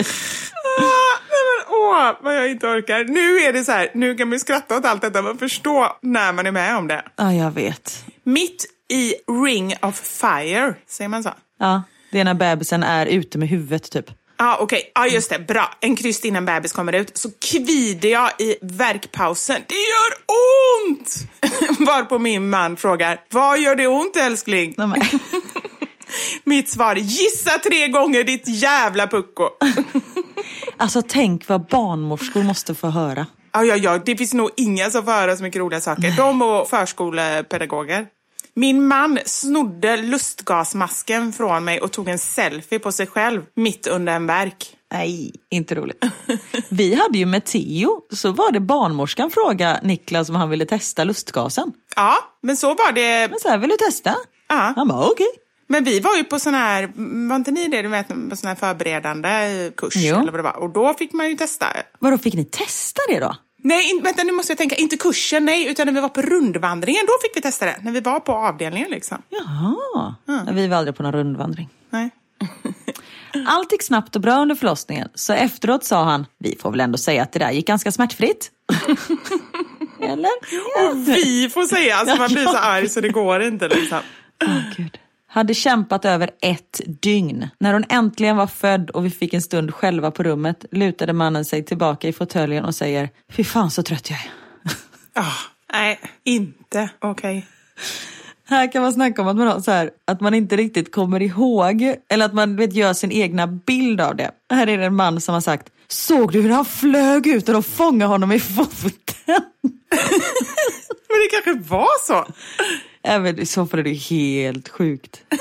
[0.78, 3.04] Ah, nej men, åh, vad jag inte orkar.
[3.04, 6.32] Nu är det så här, nu kan man skratta åt allt detta, men förstå när
[6.32, 7.02] man är med om det.
[7.16, 8.04] Ja, jag vet.
[8.24, 11.30] Mitt i ring of fire, säger man så?
[11.58, 11.82] Ja,
[12.12, 14.10] det är när bebisen är ute med huvudet typ.
[14.42, 14.92] Ja, okej.
[14.94, 15.38] Ja, just det.
[15.38, 15.70] Bra.
[15.80, 17.18] En kryst innan bebis kommer ut.
[17.18, 19.62] Så kvider jag i verkpausen.
[19.68, 20.12] Det gör
[20.88, 21.16] ont!
[21.86, 24.74] Varpå min man frågar, vad gör det ont älskling?
[24.78, 25.10] Nej.
[26.44, 29.48] Mitt svar, gissa tre gånger ditt jävla pucko.
[30.76, 33.26] Alltså tänk vad barnmorskor måste få höra.
[33.52, 33.98] Ja, ja, ja.
[33.98, 36.16] Det finns nog inga som får höra så mycket roliga saker.
[36.16, 38.06] De och förskolepedagoger.
[38.54, 44.12] Min man snodde lustgasmasken från mig och tog en selfie på sig själv mitt under
[44.12, 44.66] en verk.
[44.92, 46.04] Nej, inte roligt.
[46.68, 51.04] Vi hade ju med Theo, så var det barnmorskan fråga Niklas om han ville testa
[51.04, 51.72] lustgasen.
[51.96, 53.28] Ja, men så var det.
[53.30, 54.14] Men så här, vill du testa?
[54.48, 54.72] Ja.
[54.76, 55.26] Han bara, okej.
[55.66, 56.92] Men vi var ju på sån här,
[57.28, 60.16] var inte ni det, du vet, på sån här förberedande kurs Jo.
[60.16, 60.56] eller vad det var.
[60.56, 61.66] Och då fick man ju testa.
[61.98, 63.36] Vadå, fick ni testa det då?
[63.64, 66.22] Nej, in, vänta nu måste jag tänka, inte kursen, nej, utan när vi var på
[66.22, 67.76] rundvandringen, då fick vi testa det.
[67.82, 69.22] När vi var på avdelningen liksom.
[69.28, 71.68] Jaha, Nej, vi var aldrig på någon rundvandring.
[71.90, 72.10] Nej.
[73.46, 76.98] Allt gick snabbt och bra under förlossningen, så efteråt sa han, vi får väl ändå
[76.98, 78.50] säga att det där gick ganska smärtfritt.
[80.00, 80.30] Eller?
[80.90, 83.98] Och vi får säga, alltså man blir så arg så det går inte liksom.
[84.44, 84.98] Åh, Gud.
[85.34, 87.48] Hade kämpat över ett dygn.
[87.58, 91.44] När hon äntligen var född och vi fick en stund själva på rummet lutade mannen
[91.44, 94.30] sig tillbaka i fåtöljen och säger, fy fan så trött jag är.
[95.14, 95.32] Ah,
[95.72, 97.46] nej, inte okej.
[98.48, 101.94] Här kan man snacka om att man, så här, att man inte riktigt kommer ihåg
[102.08, 104.30] eller att man vet, gör sin egna bild av det.
[104.50, 107.54] Här är det en man som har sagt Såg du hur han flög ut och
[107.54, 108.92] de fångade honom i foten?
[111.08, 112.26] Men det kanske var så.
[113.04, 115.22] Även I så fall är det helt sjukt.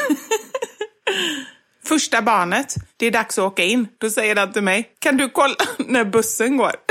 [1.83, 3.87] Första barnet, det är dags att åka in.
[3.97, 6.71] Då säger han till mig, kan du kolla när bussen går?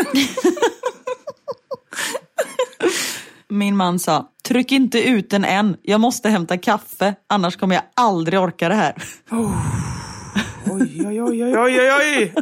[3.49, 5.77] Min man sa, tryck inte ut den än.
[5.83, 8.95] Jag måste hämta kaffe, annars kommer jag aldrig orka det här.
[9.31, 12.35] Oj, oj, oj, oj, oj, oj.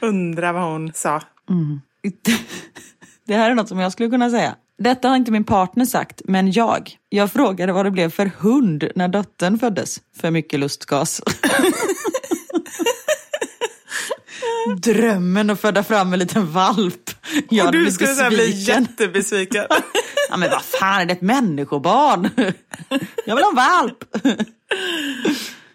[0.00, 1.22] Undrar vad hon sa.
[3.26, 4.56] Det här är något som jag skulle kunna säga.
[4.82, 6.90] Detta har inte min partner sagt, men jag.
[7.08, 10.00] Jag frågade vad det blev för hund när dottern föddes.
[10.20, 11.20] För mycket lustgas.
[14.82, 17.10] Drömmen att föda fram en liten valp.
[17.50, 18.82] Jag Och du skulle här bli besviken.
[18.82, 19.64] jättebesviken.
[20.30, 22.28] Ja, men vad fan, är det ett människobarn?
[23.26, 24.04] Jag vill ha en valp.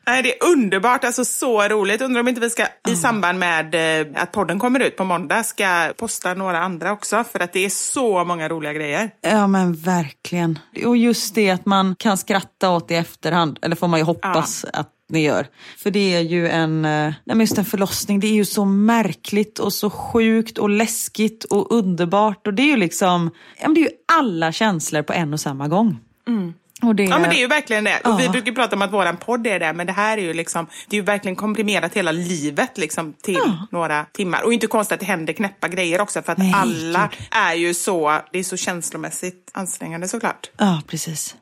[0.07, 2.01] Nej, det är underbart, alltså så roligt.
[2.01, 5.43] Undrar om inte vi ska i samband med eh, att podden kommer ut på måndag
[5.43, 9.11] ska posta några andra också för att det är så många roliga grejer.
[9.21, 10.59] Ja men verkligen.
[10.85, 14.65] Och just det att man kan skratta åt i efterhand, eller får man ju hoppas
[14.73, 15.47] att ni gör.
[15.77, 18.65] För det är ju en, eh, nej men just en förlossning, det är ju så
[18.65, 22.47] märkligt och så sjukt och läskigt och underbart.
[22.47, 25.39] Och det är ju liksom, ja men det är ju alla känslor på en och
[25.39, 25.99] samma gång.
[26.27, 27.99] Och det, Ja men det är ju verkligen det.
[28.03, 28.31] Och vi Ja.
[28.31, 30.95] brukar prata om att våran podd är det, men det här är ju liksom, det
[30.95, 33.39] är ju verkligen komprimerat hela livet liksom till
[33.71, 34.41] några timmar.
[34.43, 37.27] Och inte konstigt att det händer knäppa grejer också för att Nej, alla gud.
[37.31, 40.49] är ju så, det är så känslomässigt ansträngande såklart.
[40.57, 41.35] Ja precis.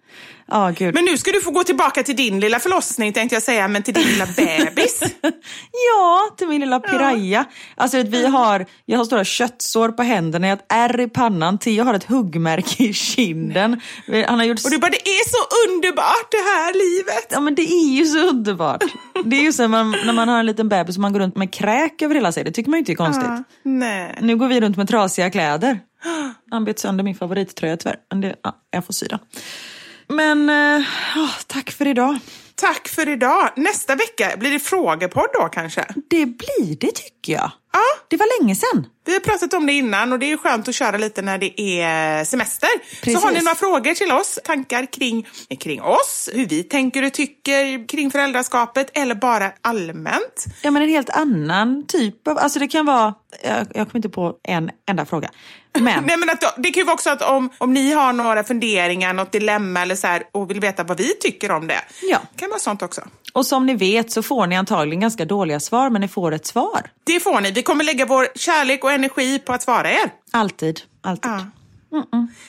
[0.47, 0.93] Ja gud.
[0.93, 3.83] Men nu ska du få gå tillbaka till din lilla förlossning tänkte jag säga, men
[3.83, 5.03] till din lilla bebis.
[5.89, 7.45] Ja, till min lilla piraya.
[7.75, 11.07] Alltså vet, vi har, jag har stora köttsår på händerna, jag har ett ärr i
[11.07, 13.81] pannan, Theo har ett huggmärke i kinden.
[14.27, 17.27] Han har gjort Och du bara, det är så underbart det här livet.
[17.29, 18.83] Ja men det är ju så underbart.
[19.25, 21.35] Det är ju så man, när man har en liten bebis och man går runt
[21.35, 22.43] med kräk över hela sig.
[22.43, 23.27] Det tycker man ju inte är konstigt.
[23.27, 24.17] Ja, nej.
[24.21, 25.79] Nu går vi runt med trasiga kläder.
[26.51, 27.97] Han bet sönder min favorittröja tyvärr.
[28.09, 29.19] Men det, ja, jag får sy den.
[30.07, 30.85] Men eh,
[31.17, 32.19] åh, tack för idag.
[32.55, 33.49] Tack för idag.
[33.55, 35.85] Nästa vecka, blir det frågepodd då kanske?
[36.09, 37.51] Det blir det tycker jag.
[37.73, 37.81] Ja.
[38.07, 38.87] Det var länge sedan.
[39.05, 41.61] Vi har pratat om det innan och det är skönt att köra lite när det
[41.81, 42.69] är semester.
[43.01, 43.21] Precis.
[43.21, 45.27] Så har ni några frågor till oss, tankar kring,
[45.59, 50.45] kring oss, hur vi tänker och tycker kring föräldraskapet eller bara allmänt.
[50.61, 54.09] Ja men en helt annan typ av, alltså det kan vara, jag, jag kommer inte
[54.09, 55.29] på en enda fråga.
[55.83, 58.43] Men Nej, men att, det kan ju vara också att om, om ni har några
[58.43, 61.81] funderingar, något dilemma eller så här, och vill veta vad vi tycker om det.
[62.01, 62.19] Ja.
[62.33, 63.01] Det kan vara sånt också.
[63.33, 66.45] Och som ni vet så får ni antagligen ganska dåliga svar men ni får ett
[66.45, 66.91] svar.
[67.03, 67.51] Det får ni.
[67.51, 70.11] Vi kommer lägga vår kärlek och energi på att svara er.
[70.31, 71.31] Alltid, alltid.
[71.31, 71.45] Ja.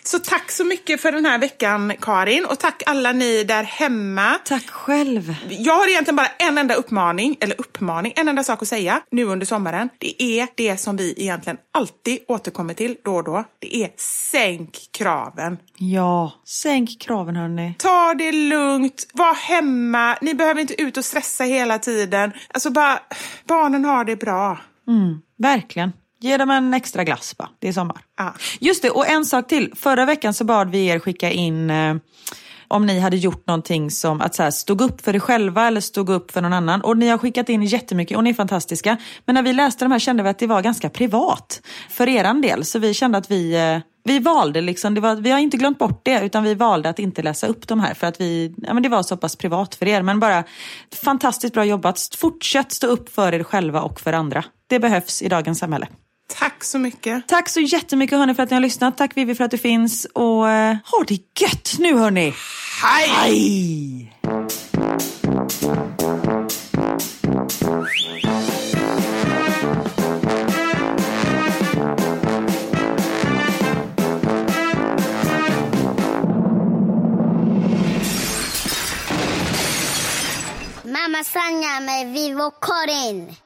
[0.03, 2.44] Så tack så mycket för den här veckan, Karin.
[2.44, 4.38] Och tack alla ni där hemma.
[4.44, 5.34] Tack själv.
[5.49, 9.24] Jag har egentligen bara en enda uppmaning, eller uppmaning, en enda sak att säga nu
[9.24, 9.88] under sommaren.
[9.99, 13.44] Det är det som vi egentligen alltid återkommer till då och då.
[13.59, 13.90] Det är
[14.30, 15.59] sänk kraven.
[15.76, 17.74] Ja, sänk kraven hörni.
[17.78, 22.32] Ta det lugnt, var hemma, ni behöver inte ut och stressa hela tiden.
[22.55, 22.99] Alltså bara,
[23.44, 24.59] barnen har det bra.
[25.38, 25.92] Verkligen.
[26.21, 27.49] Ge dem en extra glass bara.
[27.59, 28.01] Det är sommar.
[28.19, 28.35] Ja.
[28.61, 29.73] Just det, och en sak till.
[29.77, 31.95] Förra veckan så bad vi er skicka in eh,
[32.69, 35.81] om ni hade gjort någonting som att så här, stod upp för er själva eller
[35.81, 36.81] stod upp för någon annan.
[36.81, 38.97] Och ni har skickat in jättemycket och ni är fantastiska.
[39.25, 42.41] Men när vi läste de här kände vi att det var ganska privat för eran
[42.41, 42.64] del.
[42.64, 45.79] Så vi kände att vi, eh, vi valde liksom, det var, vi har inte glömt
[45.79, 48.75] bort det utan vi valde att inte läsa upp de här för att vi, ja,
[48.75, 50.03] men det var så pass privat för er.
[50.03, 50.45] Men bara
[51.03, 52.17] fantastiskt bra jobbat.
[52.17, 54.45] Fortsätt stå upp för er själva och för andra.
[54.67, 55.89] Det behövs i dagens samhälle.
[56.29, 57.29] Tack så mycket.
[57.29, 58.97] Tack så jättemycket hörni för att ni har lyssnat.
[58.97, 60.05] Tack Vivi för att du finns.
[60.05, 62.35] Och eh, ha det gött nu hörni.
[62.83, 63.09] Hej!
[63.09, 64.12] Hej!
[80.85, 83.45] Mamma Sanja med Vivo Karin.